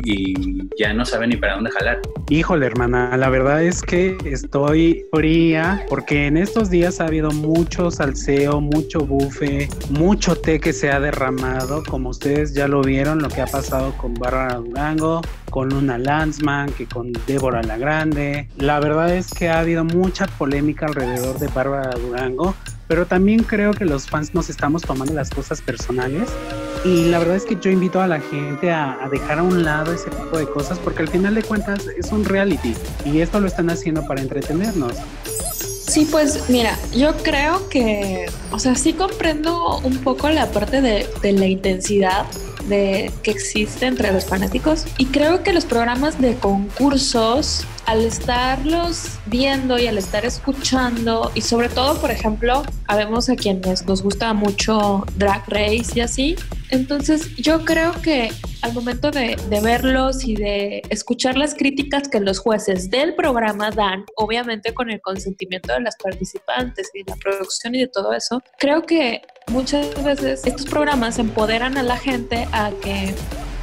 ya 0.77 0.91
no 0.91 1.05
sabe 1.05 1.27
ni 1.27 1.37
para 1.37 1.55
dónde 1.55 1.69
jalar. 1.69 2.01
Híjole, 2.29 2.65
hermana, 2.65 3.15
la 3.15 3.29
verdad 3.29 3.63
es 3.63 3.81
que 3.81 4.17
estoy 4.25 5.05
fría 5.13 5.85
porque 5.87 6.25
en 6.25 6.37
estos 6.37 6.69
días 6.71 6.99
ha 6.99 7.05
habido 7.05 7.31
mucho 7.31 7.91
salseo, 7.91 8.59
mucho 8.59 9.01
bufe, 9.01 9.69
mucho 9.91 10.35
té 10.35 10.59
que 10.59 10.73
se 10.73 10.89
ha 10.89 10.99
derramado, 10.99 11.83
como 11.83 12.09
ustedes 12.09 12.53
ya 12.53 12.67
lo 12.67 12.81
vieron, 12.81 13.21
lo 13.21 13.29
que 13.29 13.41
ha 13.41 13.45
pasado 13.45 13.93
con 13.97 14.15
Bárbara 14.15 14.55
Durango, 14.55 15.21
con 15.51 15.73
una 15.73 15.99
Landsman, 15.99 16.71
que 16.71 16.87
con 16.87 17.13
Débora 17.27 17.61
la 17.61 17.77
Grande. 17.77 18.47
La 18.57 18.79
verdad 18.79 19.15
es 19.15 19.31
que 19.31 19.49
ha 19.49 19.59
habido 19.59 19.83
mucha 19.83 20.25
polémica 20.25 20.87
alrededor 20.87 21.37
de 21.37 21.47
Bárbara 21.47 21.91
Durango 21.91 22.55
pero 22.87 23.05
también 23.05 23.43
creo 23.43 23.73
que 23.73 23.85
los 23.85 24.07
fans 24.07 24.33
nos 24.33 24.49
estamos 24.49 24.81
tomando 24.81 25.13
las 25.13 25.29
cosas 25.29 25.61
personales 25.61 26.29
y 26.85 27.05
la 27.05 27.19
verdad 27.19 27.35
es 27.37 27.45
que 27.45 27.57
yo 27.59 27.71
invito 27.71 28.01
a 28.01 28.07
la 28.07 28.19
gente 28.19 28.71
a, 28.71 29.07
dejar 29.11 29.39
a 29.39 29.43
un 29.43 29.63
lado 29.63 29.93
ese 29.93 30.09
tipo 30.09 30.37
de 30.37 30.45
cosas 30.45 30.79
porque 30.79 31.03
al 31.03 31.07
final 31.07 31.35
de 31.35 31.43
cuentas 31.43 31.85
es 31.97 32.11
un 32.11 32.25
reality 32.25 32.73
y 33.05 33.21
esto 33.21 33.39
lo 33.39 33.47
están 33.47 33.69
haciendo 33.69 34.05
para 34.05 34.21
entretenernos. 34.21 34.93
Sí, 35.87 36.07
pues 36.09 36.49
mira, 36.49 36.77
yo 36.91 37.15
creo 37.17 37.69
que, 37.69 38.25
o 38.51 38.59
sea, 38.59 38.75
sí 38.75 38.93
comprendo 38.93 39.77
un 39.79 39.97
poco 39.99 40.29
la 40.29 40.51
parte 40.51 40.81
de, 40.81 41.07
de 41.21 41.33
la 41.33 41.45
intensidad 41.45 42.25
de 42.67 43.11
que 43.21 43.31
existe 43.31 43.85
entre 43.85 44.11
los 44.11 44.25
fanáticos 44.25 44.85
y 44.97 45.07
creo 45.07 45.43
que 45.43 45.53
los 45.53 45.65
programas 45.65 46.19
de 46.19 46.35
concursos 46.35 47.67
al 47.85 48.05
estarlos 48.05 49.19
viendo 49.25 49.77
y 49.77 49.87
al 49.87 49.97
estar 49.97 50.25
escuchando 50.25 51.31
y 51.35 51.41
sobre 51.41 51.69
todo 51.69 51.99
por 51.99 52.11
ejemplo 52.11 52.63
habemos 52.87 53.29
a 53.29 53.35
quienes 53.35 53.85
nos 53.85 54.01
gusta 54.01 54.33
mucho 54.33 55.05
Drag 55.17 55.43
Race 55.47 55.91
y 55.95 56.01
así 56.01 56.35
entonces 56.69 57.35
yo 57.35 57.65
creo 57.65 57.91
que 58.01 58.31
al 58.63 58.73
momento 58.73 59.11
de, 59.11 59.35
verlos 59.61 60.23
y 60.23 60.35
de 60.35 60.81
escuchar 60.89 61.37
las 61.37 61.53
críticas 61.53 62.07
que 62.07 62.19
los 62.19 62.39
jueces 62.39 62.89
del 62.89 63.13
programa 63.13 63.69
dan, 63.71 64.05
obviamente 64.15 64.73
con 64.73 64.89
el 64.89 65.01
consentimiento 65.01 65.73
de 65.73 65.81
las 65.81 65.95
participantes 65.97 66.89
y 66.93 67.03
la 67.03 67.15
producción 67.17 67.75
y 67.75 67.81
de 67.81 67.87
todo 67.87 68.13
eso, 68.13 68.41
creo 68.57 68.83
que 68.83 69.21
muchas 69.47 70.01
veces 70.03 70.45
estos 70.45 70.65
programas 70.65 71.19
empoderan 71.19 71.77
a 71.77 71.83
la 71.83 71.97
gente 71.97 72.47
a 72.53 72.71
que 72.81 73.13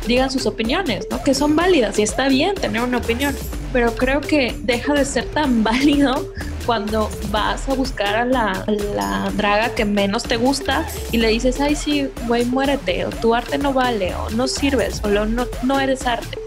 digan 0.06 0.30
sus 0.30 0.46
opiniones, 0.46 1.06
¿no? 1.10 1.22
Que 1.22 1.34
son 1.34 1.56
válidas 1.56 1.98
y 1.98 2.02
está 2.02 2.28
bien 2.28 2.54
tener 2.54 2.82
una 2.82 2.98
opinión, 2.98 3.34
pero 3.72 3.94
creo 3.94 4.20
que 4.20 4.54
deja 4.62 4.94
de 4.94 5.04
ser 5.04 5.24
tan 5.26 5.62
válido 5.64 6.32
cuando 6.66 7.10
vas 7.30 7.68
a 7.68 7.74
buscar 7.74 8.14
a 8.14 8.24
la, 8.24 8.64
la 8.94 9.30
draga 9.36 9.74
que 9.74 9.84
menos 9.84 10.22
te 10.24 10.36
gusta 10.36 10.86
y 11.10 11.18
le 11.18 11.28
dices, 11.28 11.60
ay, 11.60 11.74
sí, 11.74 12.08
güey, 12.26 12.44
muérete, 12.44 13.06
o 13.06 13.10
tu 13.10 13.34
arte 13.34 13.58
no 13.58 13.72
vale, 13.72 14.14
o 14.14 14.30
no 14.30 14.46
sirves, 14.46 15.00
o 15.02 15.08
no, 15.08 15.46
no 15.62 15.80
eres 15.80 16.06
arte. 16.06 16.38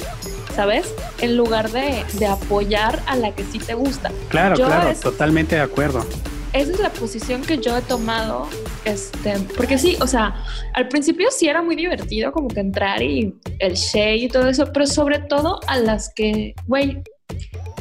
¿Sabes? 0.55 0.93
En 1.19 1.36
lugar 1.36 1.71
de, 1.71 2.05
de 2.13 2.27
apoyar 2.27 3.01
a 3.07 3.15
la 3.15 3.33
que 3.33 3.43
sí 3.43 3.57
te 3.57 3.73
gusta. 3.73 4.12
Claro, 4.29 4.55
claro, 4.55 4.93
totalmente 5.01 5.55
de 5.55 5.62
acuerdo 5.62 6.05
esa 6.53 6.71
es 6.71 6.79
la 6.79 6.91
posición 6.91 7.41
que 7.41 7.57
yo 7.57 7.75
he 7.75 7.81
tomado, 7.81 8.47
este, 8.86 9.39
porque 9.57 9.77
sí, 9.77 9.97
o 9.99 10.07
sea, 10.07 10.36
al 10.73 10.88
principio 10.88 11.29
sí 11.31 11.47
era 11.47 11.63
muy 11.63 11.75
divertido 11.75 12.31
como 12.31 12.47
que 12.47 12.59
entrar 12.59 13.01
y 13.01 13.33
el 13.59 13.73
shade 13.73 14.17
y 14.17 14.27
todo 14.27 14.47
eso, 14.47 14.71
pero 14.71 14.86
sobre 14.86 15.19
todo 15.19 15.59
a 15.67 15.79
las 15.79 16.13
que, 16.13 16.53
güey, 16.67 17.01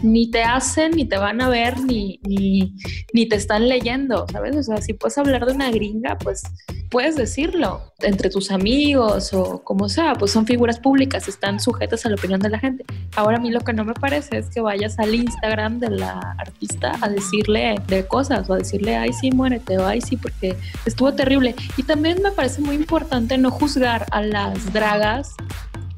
ni 0.02 0.30
te 0.30 0.42
hacen, 0.42 0.92
ni 0.92 1.04
te 1.04 1.16
van 1.16 1.40
a 1.40 1.48
ver, 1.48 1.80
ni, 1.80 2.20
ni, 2.24 3.26
te 3.26 3.36
están 3.36 3.68
leyendo, 3.68 4.26
¿sabes? 4.30 4.56
O 4.56 4.62
sea, 4.62 4.78
si 4.78 4.94
puedes 4.94 5.16
hablar 5.18 5.46
de 5.46 5.52
una 5.52 5.70
gringa, 5.70 6.18
pues 6.18 6.42
puedes 6.90 7.16
decirlo 7.16 7.92
entre 8.00 8.28
tus 8.28 8.50
amigos 8.50 9.32
o 9.32 9.62
como 9.62 9.88
sea, 9.88 10.14
pues 10.14 10.32
son 10.32 10.46
figuras 10.46 10.78
públicas, 10.78 11.28
están 11.28 11.60
sujetas 11.60 12.04
a 12.04 12.08
la 12.08 12.16
opinión 12.16 12.40
de 12.40 12.50
la 12.50 12.58
gente. 12.58 12.84
Ahora 13.16 13.36
a 13.36 13.40
mí 13.40 13.50
lo 13.50 13.60
que 13.60 13.72
no 13.72 13.84
me 13.84 13.94
parece 13.94 14.38
es 14.38 14.50
que 14.50 14.60
vayas 14.60 14.98
al 14.98 15.14
Instagram 15.14 15.78
de 15.78 15.90
la 15.90 16.18
artista 16.38 16.92
a 17.00 17.08
decirle 17.08 17.76
de 17.86 18.06
cosas 18.06 18.50
o 18.50 18.54
a 18.54 18.58
decirle, 18.58 18.96
ay 18.96 19.12
sí, 19.12 19.30
muérete 19.30 19.78
o 19.78 19.86
ay 19.86 20.00
sí, 20.00 20.16
porque 20.16 20.56
estuvo 20.84 21.14
terrible. 21.14 21.54
Y 21.76 21.84
también 21.84 22.20
me 22.22 22.32
parece 22.32 22.60
muy 22.60 22.74
importante 22.74 23.38
no 23.38 23.50
juzgar 23.50 24.06
a 24.10 24.22
las 24.22 24.72
dragas 24.72 25.34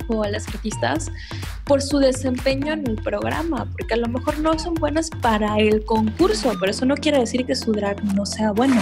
o 0.08 0.22
a 0.22 0.28
las 0.28 0.48
artistas 0.48 1.10
por 1.64 1.82
su 1.82 1.98
desempeño 1.98 2.72
en 2.72 2.86
el 2.86 2.96
programa, 2.96 3.66
porque 3.72 3.94
a 3.94 3.96
lo 3.96 4.08
mejor 4.08 4.38
no 4.38 4.58
son 4.58 4.74
buenas 4.74 5.10
para 5.10 5.58
el 5.58 5.84
concurso, 5.84 6.52
pero 6.60 6.70
eso 6.70 6.84
no 6.84 6.96
quiere 6.96 7.18
decir 7.18 7.46
que 7.46 7.54
su 7.54 7.72
drag 7.72 8.02
no 8.14 8.26
sea 8.26 8.52
bueno. 8.52 8.80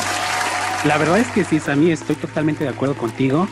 La 0.85 0.99
verdad 0.99 1.19
es 1.19 1.29
que 1.29 1.45
sí, 1.45 1.61
Sammy, 1.61 1.93
estoy 1.93 2.17
totalmente 2.17 2.65
de 2.65 2.71
acuerdo 2.71 2.97
contigo. 2.97 3.47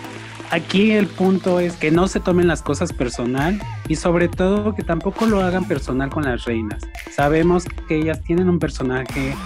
Aquí 0.50 0.90
el 0.90 1.06
punto 1.06 1.60
es 1.60 1.74
que 1.76 1.92
no 1.92 2.08
se 2.08 2.18
tomen 2.18 2.48
las 2.48 2.60
cosas 2.60 2.92
personal 2.92 3.60
y 3.86 3.94
sobre 3.94 4.26
todo 4.26 4.74
que 4.74 4.82
tampoco 4.82 5.26
lo 5.26 5.40
hagan 5.40 5.64
personal 5.64 6.10
con 6.10 6.24
las 6.24 6.44
reinas. 6.44 6.82
Sabemos 7.12 7.66
que 7.86 7.98
ellas 7.98 8.20
tienen 8.22 8.48
un 8.48 8.58
personaje, 8.58 9.36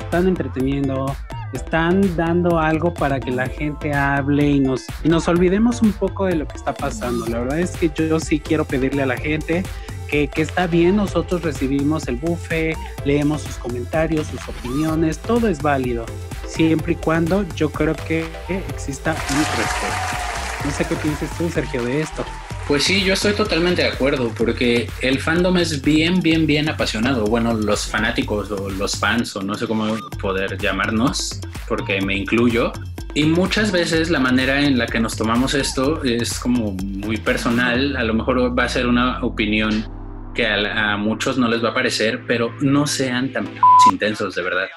están 0.00 0.26
entreteniendo, 0.26 1.14
están 1.52 2.16
dando 2.16 2.58
algo 2.58 2.92
para 2.92 3.20
que 3.20 3.30
la 3.30 3.46
gente 3.46 3.92
hable 3.94 4.48
y 4.48 4.60
nos, 4.60 4.86
y 5.02 5.08
nos 5.08 5.28
olvidemos 5.28 5.82
un 5.82 5.92
poco 5.92 6.26
de 6.26 6.36
lo 6.36 6.46
que 6.46 6.56
está 6.56 6.74
pasando. 6.74 7.26
La 7.26 7.40
verdad 7.40 7.60
es 7.60 7.72
que 7.72 7.90
yo 7.94 8.20
sí 8.20 8.40
quiero 8.40 8.64
pedirle 8.64 9.02
a 9.02 9.06
la 9.06 9.16
gente 9.16 9.62
que, 10.08 10.28
que, 10.28 10.42
está 10.42 10.66
bien, 10.66 10.96
nosotros 10.96 11.42
recibimos 11.42 12.08
el 12.08 12.16
buffet, 12.16 12.76
leemos 13.04 13.42
sus 13.42 13.56
comentarios, 13.56 14.26
sus 14.26 14.48
opiniones, 14.48 15.18
todo 15.18 15.48
es 15.48 15.60
válido, 15.60 16.06
siempre 16.46 16.92
y 16.92 16.96
cuando 16.96 17.46
yo 17.54 17.70
creo 17.70 17.94
que 17.94 18.26
exista 18.48 19.12
un 19.12 19.38
respeto. 19.38 20.28
No 20.64 20.70
sé 20.72 20.84
qué 20.86 20.96
piensas 20.96 21.30
tú, 21.36 21.48
Sergio, 21.50 21.84
de 21.84 22.00
esto. 22.00 22.24
Pues 22.68 22.84
sí, 22.84 23.02
yo 23.02 23.14
estoy 23.14 23.32
totalmente 23.32 23.80
de 23.80 23.88
acuerdo, 23.88 24.30
porque 24.36 24.90
el 25.00 25.20
fandom 25.20 25.56
es 25.56 25.80
bien, 25.80 26.20
bien, 26.20 26.46
bien 26.46 26.68
apasionado. 26.68 27.24
Bueno, 27.24 27.54
los 27.54 27.86
fanáticos 27.86 28.50
o 28.50 28.68
los 28.68 28.94
fans, 28.94 29.34
o 29.36 29.42
no 29.42 29.54
sé 29.54 29.66
cómo 29.66 29.96
poder 30.20 30.58
llamarnos, 30.58 31.40
porque 31.66 32.02
me 32.02 32.14
incluyo. 32.14 32.74
Y 33.14 33.24
muchas 33.24 33.72
veces 33.72 34.10
la 34.10 34.20
manera 34.20 34.60
en 34.60 34.76
la 34.76 34.84
que 34.84 35.00
nos 35.00 35.16
tomamos 35.16 35.54
esto 35.54 36.04
es 36.04 36.38
como 36.38 36.72
muy 36.72 37.16
personal. 37.16 37.96
A 37.96 38.04
lo 38.04 38.12
mejor 38.12 38.56
va 38.56 38.64
a 38.64 38.68
ser 38.68 38.86
una 38.86 39.24
opinión 39.24 39.86
que 40.34 40.46
a, 40.46 40.92
a 40.92 40.96
muchos 40.98 41.38
no 41.38 41.48
les 41.48 41.64
va 41.64 41.70
a 41.70 41.74
parecer, 41.74 42.24
pero 42.26 42.52
no 42.60 42.86
sean 42.86 43.32
tan 43.32 43.48
intensos, 43.90 44.34
de 44.34 44.42
verdad 44.42 44.68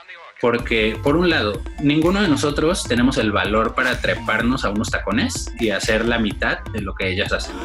porque 0.42 0.98
por 1.02 1.16
un 1.16 1.30
lado, 1.30 1.62
ninguno 1.80 2.22
de 2.22 2.28
nosotros 2.28 2.84
tenemos 2.84 3.18
el 3.18 3.32
valor 3.32 3.76
para 3.76 4.02
treparnos 4.02 4.66
a 4.66 4.72
unos 4.72 4.90
tacones 4.90 5.54
y 5.60 5.70
hacer 5.70 6.06
la 6.06 6.20
mitad 6.20 6.60
de 6.74 6.82
lo 6.82 6.96
que 6.96 7.10
ellas 7.10 7.32
hacen. 7.32 7.56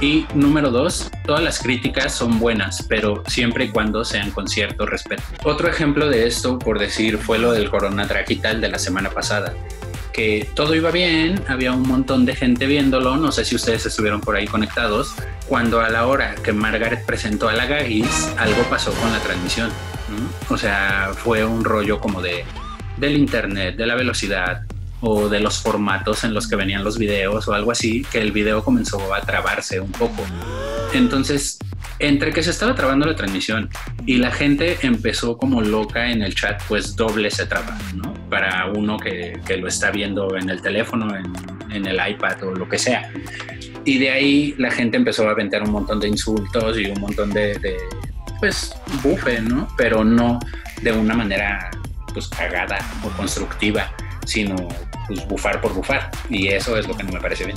Y 0.00 0.26
número 0.34 0.70
dos, 0.70 1.10
todas 1.24 1.42
las 1.42 1.60
críticas 1.60 2.14
son 2.14 2.38
buenas, 2.38 2.84
pero 2.88 3.22
siempre 3.26 3.66
y 3.66 3.68
cuando 3.68 4.04
sean 4.04 4.30
con 4.30 4.48
cierto 4.48 4.86
respeto. 4.86 5.22
Otro 5.44 5.68
ejemplo 5.68 6.08
de 6.08 6.26
esto, 6.26 6.58
por 6.58 6.78
decir, 6.78 7.18
fue 7.18 7.38
lo 7.38 7.52
del 7.52 7.70
corona 7.70 8.06
de 8.06 8.68
la 8.68 8.78
semana 8.78 9.10
pasada 9.10 9.54
que 10.14 10.48
todo 10.54 10.76
iba 10.76 10.92
bien, 10.92 11.42
había 11.48 11.72
un 11.72 11.82
montón 11.82 12.24
de 12.24 12.36
gente 12.36 12.66
viéndolo, 12.66 13.16
no 13.16 13.32
sé 13.32 13.44
si 13.44 13.56
ustedes 13.56 13.84
estuvieron 13.84 14.20
por 14.20 14.36
ahí 14.36 14.46
conectados, 14.46 15.12
cuando 15.48 15.80
a 15.80 15.90
la 15.90 16.06
hora 16.06 16.36
que 16.36 16.52
Margaret 16.52 17.04
presentó 17.04 17.48
a 17.48 17.52
la 17.52 17.66
Gagis, 17.66 18.32
algo 18.38 18.62
pasó 18.70 18.92
con 18.92 19.12
la 19.12 19.18
transmisión. 19.18 19.70
O 20.48 20.56
sea, 20.56 21.10
fue 21.16 21.44
un 21.44 21.64
rollo 21.64 22.00
como 22.00 22.22
de 22.22 22.44
del 22.96 23.16
internet, 23.16 23.76
de 23.76 23.86
la 23.86 23.96
velocidad 23.96 24.62
o 25.00 25.28
de 25.28 25.40
los 25.40 25.58
formatos 25.58 26.22
en 26.22 26.32
los 26.32 26.46
que 26.46 26.54
venían 26.54 26.84
los 26.84 26.96
videos 26.96 27.48
o 27.48 27.52
algo 27.52 27.72
así, 27.72 28.06
que 28.10 28.20
el 28.20 28.30
video 28.30 28.62
comenzó 28.62 29.12
a 29.12 29.20
trabarse 29.20 29.80
un 29.80 29.90
poco. 29.90 30.24
Entonces, 30.92 31.58
entre 32.06 32.32
que 32.32 32.42
se 32.42 32.50
estaba 32.50 32.74
trabando 32.74 33.06
la 33.06 33.14
transmisión 33.14 33.68
y 34.06 34.18
la 34.18 34.30
gente 34.30 34.78
empezó 34.82 35.36
como 35.36 35.62
loca 35.62 36.10
en 36.10 36.22
el 36.22 36.34
chat, 36.34 36.62
pues 36.68 36.96
doble 36.96 37.30
se 37.30 37.46
traba, 37.46 37.78
¿no? 37.94 38.12
Para 38.28 38.66
uno 38.66 38.98
que, 38.98 39.40
que 39.46 39.56
lo 39.56 39.68
está 39.68 39.90
viendo 39.90 40.36
en 40.36 40.50
el 40.50 40.60
teléfono, 40.60 41.08
en, 41.16 41.86
el 41.86 41.98
iPad 42.08 42.44
o 42.44 42.52
lo 42.52 42.68
que 42.68 42.78
sea. 42.78 43.10
Y 43.84 43.98
de 43.98 44.10
ahí 44.10 44.54
la 44.58 44.70
gente 44.70 44.96
empezó 44.96 45.28
a 45.28 45.32
aventar 45.32 45.62
un 45.62 45.72
montón 45.72 45.98
de 45.98 46.08
insultos 46.08 46.78
y 46.78 46.86
un 46.86 47.00
montón 47.00 47.30
de, 47.30 47.58
de 47.58 47.76
pues, 48.38 48.74
bufe, 49.02 49.40
¿no? 49.40 49.66
Pero 49.76 50.04
no 50.04 50.38
de 50.82 50.92
una 50.92 51.14
manera, 51.14 51.70
pues, 52.12 52.28
cagada 52.28 52.78
o 53.02 53.08
constructiva, 53.16 53.92
sino, 54.24 54.54
pues, 55.08 55.26
bufar 55.26 55.60
por 55.60 55.74
bufar. 55.74 56.10
Y 56.30 56.46
eso 56.48 56.78
es 56.78 56.86
lo 56.86 56.96
que 56.96 57.02
no 57.02 57.12
me 57.12 57.20
parece 57.20 57.44
bien. 57.44 57.56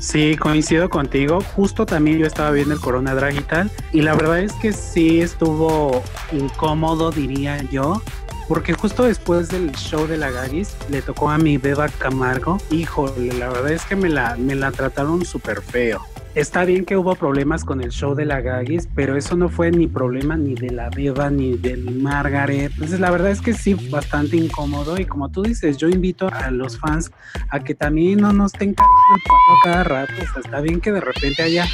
Sí, 0.00 0.36
coincido 0.36 0.88
contigo. 0.88 1.40
Justo 1.54 1.84
también 1.86 2.18
yo 2.18 2.26
estaba 2.26 2.50
viendo 2.50 2.74
el 2.74 2.80
Corona 2.80 3.14
Drag 3.14 3.34
y 3.36 3.42
tal. 3.42 3.70
Y 3.92 4.02
la 4.02 4.14
verdad 4.14 4.40
es 4.40 4.52
que 4.54 4.72
sí 4.72 5.20
estuvo 5.20 6.02
incómodo, 6.32 7.10
diría 7.10 7.62
yo. 7.70 8.00
Porque 8.48 8.72
justo 8.72 9.02
después 9.02 9.48
del 9.48 9.72
show 9.72 10.06
de 10.06 10.16
la 10.16 10.30
Garis 10.30 10.74
le 10.88 11.02
tocó 11.02 11.30
a 11.30 11.38
mi 11.38 11.58
Beba 11.58 11.88
Camargo. 11.88 12.58
Híjole, 12.70 13.34
la 13.34 13.48
verdad 13.48 13.72
es 13.72 13.84
que 13.84 13.96
me 13.96 14.08
la, 14.08 14.36
me 14.36 14.54
la 14.54 14.72
trataron 14.72 15.24
súper 15.24 15.60
feo 15.60 16.06
está 16.40 16.64
bien 16.64 16.84
que 16.84 16.96
hubo 16.96 17.14
problemas 17.16 17.64
con 17.64 17.80
el 17.80 17.90
show 17.90 18.14
de 18.14 18.24
la 18.24 18.40
Gagis, 18.40 18.88
pero 18.94 19.16
eso 19.16 19.36
no 19.36 19.48
fue 19.48 19.70
ni 19.70 19.88
problema 19.88 20.36
ni 20.36 20.54
de 20.54 20.70
la 20.70 20.88
Beba 20.88 21.30
ni 21.30 21.56
de 21.56 21.76
Margaret. 21.76 22.70
Entonces 22.72 23.00
la 23.00 23.10
verdad 23.10 23.30
es 23.30 23.40
que 23.40 23.54
sí, 23.54 23.74
bastante 23.90 24.36
incómodo 24.36 24.98
y 24.98 25.04
como 25.04 25.30
tú 25.30 25.42
dices, 25.42 25.76
yo 25.76 25.88
invito 25.88 26.28
a 26.32 26.50
los 26.50 26.78
fans 26.78 27.10
a 27.50 27.60
que 27.60 27.74
también 27.74 28.20
no 28.20 28.32
nos 28.32 28.52
estén 28.52 28.70
el 28.70 28.74
palo 28.76 29.58
cada 29.64 29.84
rato. 29.84 30.12
O 30.14 30.32
sea, 30.32 30.42
está 30.44 30.60
bien 30.60 30.80
que 30.80 30.92
de 30.92 31.00
repente 31.00 31.42
haya 31.42 31.66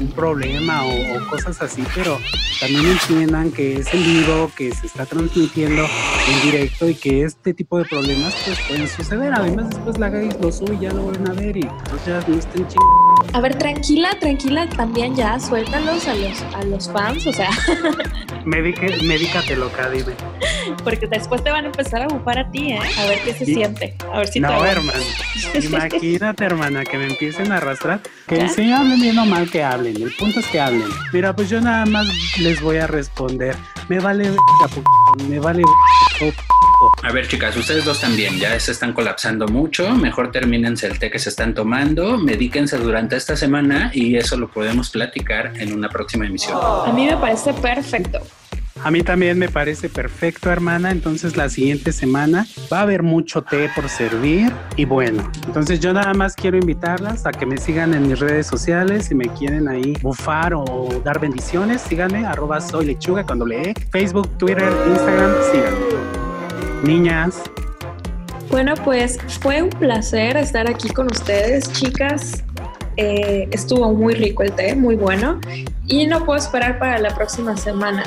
un 0.00 0.10
problema 0.12 0.84
o, 0.84 1.16
o, 1.16 1.30
cosas 1.30 1.60
así, 1.60 1.84
pero 1.94 2.18
también 2.60 2.86
entiendan 2.86 3.50
que 3.50 3.78
es 3.78 3.92
en 3.92 4.04
vivo, 4.04 4.50
que 4.56 4.72
se 4.72 4.86
está 4.86 5.04
transmitiendo 5.04 5.82
en 5.82 6.50
directo 6.50 6.88
y 6.88 6.94
que 6.94 7.24
este 7.24 7.54
tipo 7.54 7.78
de 7.78 7.84
problemas 7.86 8.34
pues 8.44 8.58
pueden 8.68 8.88
suceder. 8.88 9.32
Además 9.34 9.70
después 9.70 9.98
la 9.98 10.10
Gagis 10.10 10.38
lo 10.40 10.52
sube 10.52 10.76
y 10.76 10.80
ya 10.80 10.92
lo 10.92 11.06
van 11.06 11.28
a 11.28 11.32
ver 11.32 11.56
y 11.56 11.64
pues 11.90 12.06
ya 12.06 12.22
no 12.28 12.34
estén 12.36 12.66
chingando. 12.68 13.01
A 13.32 13.40
ver, 13.40 13.56
tranquila, 13.56 14.10
tranquila, 14.18 14.68
también 14.68 15.14
ya 15.14 15.38
suéltalos 15.38 16.06
a 16.06 16.14
los, 16.14 16.42
a 16.54 16.64
los 16.64 16.90
fans, 16.90 17.26
o 17.26 17.32
sea. 17.32 17.50
Medique, 18.44 19.02
médicate 19.04 19.56
loca, 19.56 19.88
dime. 19.88 20.14
Porque 20.82 21.06
después 21.06 21.44
te 21.44 21.50
van 21.50 21.64
a 21.64 21.66
empezar 21.68 22.02
a 22.02 22.08
bufar 22.08 22.38
a 22.38 22.50
ti, 22.50 22.72
¿eh? 22.72 22.80
A 22.98 23.06
ver 23.06 23.20
qué 23.24 23.34
se 23.34 23.50
y... 23.50 23.54
siente. 23.54 23.94
A 24.12 24.18
ver 24.18 24.28
si 24.28 24.40
no, 24.40 24.48
te 24.48 24.68
hermano. 24.68 24.98
Imagínate, 25.62 26.44
hermana, 26.44 26.84
que 26.84 26.98
me 26.98 27.06
empiecen 27.06 27.52
a 27.52 27.58
arrastrar. 27.58 28.00
Que 28.26 28.48
si 28.48 28.72
hablen 28.72 29.00
bien 29.00 29.18
o 29.18 29.26
mal 29.26 29.50
que 29.50 29.62
hablen. 29.62 30.00
El 30.00 30.14
punto 30.16 30.40
es 30.40 30.46
que 30.46 30.60
hablen. 30.60 30.88
Mira, 31.12 31.34
pues 31.34 31.48
yo 31.50 31.60
nada 31.60 31.86
más 31.86 32.06
les 32.38 32.60
voy 32.60 32.78
a 32.78 32.86
responder. 32.86 33.56
Me 33.88 34.00
vale 34.00 34.30
me 35.28 35.38
vale 35.38 35.62
a 37.02 37.12
ver, 37.12 37.28
chicas, 37.28 37.56
ustedes 37.56 37.84
dos 37.84 38.00
también 38.00 38.38
ya 38.38 38.58
se 38.58 38.72
están 38.72 38.92
colapsando 38.92 39.46
mucho. 39.48 39.90
Mejor 39.94 40.30
termínense 40.30 40.86
el 40.86 40.98
té 40.98 41.10
que 41.10 41.18
se 41.18 41.28
están 41.28 41.54
tomando, 41.54 42.18
medíquense 42.18 42.78
durante 42.78 43.16
esta 43.16 43.36
semana 43.36 43.90
y 43.94 44.16
eso 44.16 44.36
lo 44.36 44.48
podemos 44.48 44.90
platicar 44.90 45.52
en 45.56 45.72
una 45.72 45.88
próxima 45.88 46.26
emisión. 46.26 46.58
A 46.62 46.92
mí 46.92 47.06
me 47.06 47.16
parece 47.16 47.52
perfecto. 47.52 48.20
A 48.84 48.90
mí 48.90 49.02
también 49.02 49.38
me 49.38 49.48
parece 49.48 49.88
perfecto, 49.88 50.50
hermana. 50.50 50.90
Entonces 50.90 51.36
la 51.36 51.48
siguiente 51.48 51.92
semana 51.92 52.46
va 52.72 52.80
a 52.80 52.82
haber 52.82 53.02
mucho 53.02 53.42
té 53.42 53.70
por 53.74 53.88
servir. 53.88 54.52
Y 54.76 54.84
bueno, 54.84 55.30
entonces 55.46 55.78
yo 55.78 55.92
nada 55.92 56.14
más 56.14 56.34
quiero 56.34 56.56
invitarlas 56.56 57.26
a 57.26 57.30
que 57.30 57.46
me 57.46 57.58
sigan 57.58 57.94
en 57.94 58.08
mis 58.08 58.18
redes 58.18 58.46
sociales. 58.46 59.06
Si 59.06 59.14
me 59.14 59.28
quieren 59.28 59.68
ahí 59.68 59.94
bufar 60.02 60.54
o 60.54 60.88
dar 61.04 61.20
bendiciones, 61.20 61.82
síganme, 61.82 62.26
arroba 62.26 62.60
soy 62.60 62.86
lechuga 62.86 63.24
con 63.24 63.38
doble 63.38 63.70
E. 63.70 63.74
Facebook, 63.90 64.28
Twitter, 64.38 64.72
Instagram, 64.88 65.32
síganme. 65.52 66.21
Niñas. 66.82 67.42
Bueno, 68.50 68.74
pues 68.84 69.18
fue 69.40 69.62
un 69.62 69.70
placer 69.70 70.36
estar 70.36 70.68
aquí 70.68 70.88
con 70.90 71.06
ustedes, 71.06 71.72
chicas. 71.72 72.44
Eh, 72.96 73.48
estuvo 73.50 73.92
muy 73.94 74.14
rico 74.14 74.42
el 74.42 74.52
té, 74.52 74.74
muy 74.74 74.96
bueno. 74.96 75.40
Y 75.86 76.06
no 76.06 76.24
puedo 76.24 76.38
esperar 76.38 76.78
para 76.78 76.98
la 76.98 77.14
próxima 77.14 77.56
semana. 77.56 78.04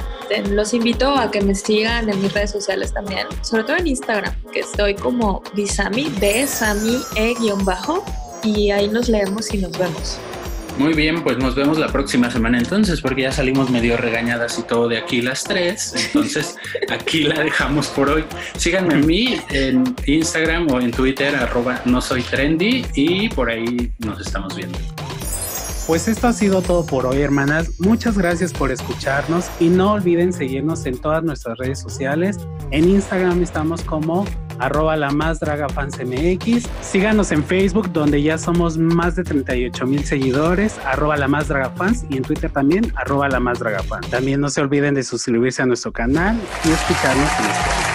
Los 0.49 0.73
invito 0.73 1.15
a 1.15 1.31
que 1.31 1.41
me 1.41 1.55
sigan 1.55 2.09
en 2.09 2.21
mis 2.21 2.33
redes 2.33 2.51
sociales 2.51 2.93
también, 2.93 3.27
sobre 3.41 3.63
todo 3.63 3.77
en 3.77 3.87
Instagram, 3.87 4.33
que 4.53 4.59
estoy 4.61 4.95
como 4.95 5.43
Disami, 5.55 6.09
de 6.19 6.47
Sami 6.47 6.99
E-bajo. 7.15 8.03
Y 8.43 8.71
ahí 8.71 8.87
nos 8.87 9.09
leemos 9.09 9.53
y 9.53 9.57
nos 9.57 9.77
vemos. 9.77 10.19
Muy 10.77 10.93
bien, 10.93 11.23
pues 11.23 11.37
nos 11.37 11.55
vemos 11.55 11.77
la 11.77 11.87
próxima 11.87 12.29
semana 12.29 12.57
entonces, 12.57 12.99
porque 12.99 13.21
ya 13.21 13.31
salimos 13.31 13.69
medio 13.69 13.95
regañadas 13.95 14.59
y 14.59 14.63
todo 14.63 14.89
de 14.89 14.97
aquí 14.97 15.21
las 15.21 15.43
tres. 15.43 15.93
Entonces, 15.95 16.57
aquí 16.89 17.23
la 17.23 17.41
dejamos 17.41 17.87
por 17.87 18.09
hoy. 18.09 18.25
Síganme 18.57 18.95
a 18.95 18.97
mí 18.97 19.39
en 19.51 19.95
Instagram 20.05 20.69
o 20.71 20.81
en 20.81 20.91
Twitter, 20.91 21.33
arroba 21.35 21.81
no 21.85 22.01
soy 22.01 22.23
trendy, 22.23 22.85
y 22.93 23.29
por 23.29 23.49
ahí 23.49 23.91
nos 23.99 24.19
estamos 24.19 24.55
viendo. 24.55 24.77
Pues 25.87 26.07
esto 26.07 26.27
ha 26.27 26.33
sido 26.33 26.61
todo 26.61 26.85
por 26.85 27.05
hoy, 27.05 27.21
hermanas. 27.21 27.79
Muchas 27.79 28.17
gracias 28.17 28.51
por 28.51 28.71
escucharnos 28.71 29.45
y 29.59 29.69
no 29.69 29.93
olviden 29.93 30.33
seguirnos 30.33 30.85
en 30.87 30.97
todas 30.97 31.23
nuestras 31.23 31.57
redes 31.59 31.79
sociales. 31.79 32.39
En 32.71 32.89
Instagram 32.89 33.43
estamos 33.43 33.81
como 33.83 34.25
arroba 34.59 34.95
la 34.95 35.09
más 35.11 35.39
draga 35.39 35.69
fans 35.69 35.97
MX. 35.99 36.67
Síganos 36.81 37.31
en 37.31 37.43
Facebook, 37.43 37.91
donde 37.91 38.21
ya 38.21 38.37
somos 38.37 38.77
más 38.77 39.15
de 39.15 39.23
38 39.23 39.85
mil 39.85 40.05
seguidores, 40.05 40.79
arroba 40.85 41.17
la 41.17 41.27
más 41.27 41.47
draga 41.47 41.69
fans, 41.71 42.05
y 42.09 42.17
en 42.17 42.23
Twitter 42.23 42.51
también, 42.51 42.91
arroba 42.95 43.29
la 43.29 43.39
más 43.39 43.59
draga 43.59 43.83
fans. 43.83 44.09
También 44.09 44.41
no 44.41 44.49
se 44.49 44.61
olviden 44.61 44.95
de 44.95 45.03
suscribirse 45.03 45.61
a 45.61 45.65
nuestro 45.65 45.91
canal 45.91 46.39
y 46.63 46.71
escucharnos 46.71 47.29
en 47.39 47.45
este. 47.45 47.85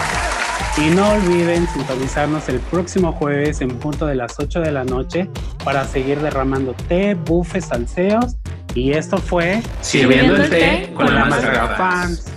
Y 0.78 0.88
no 0.94 1.10
olviden 1.10 1.66
sintonizarnos 1.68 2.48
el 2.48 2.60
próximo 2.60 3.12
jueves 3.12 3.60
en 3.60 3.68
punto 3.70 4.06
de 4.06 4.14
las 4.14 4.38
8 4.38 4.60
de 4.60 4.70
la 4.70 4.84
noche 4.84 5.28
para 5.64 5.84
seguir 5.84 6.20
derramando 6.20 6.74
té, 6.88 7.14
bufes, 7.14 7.66
salseos. 7.66 8.36
Y 8.74 8.92
esto 8.92 9.18
fue 9.18 9.62
Sirviendo 9.80 10.36
el 10.36 10.48
té 10.48 10.92
con 10.94 11.12
la 11.12 11.24
más 11.24 11.44
fans. 11.76 12.29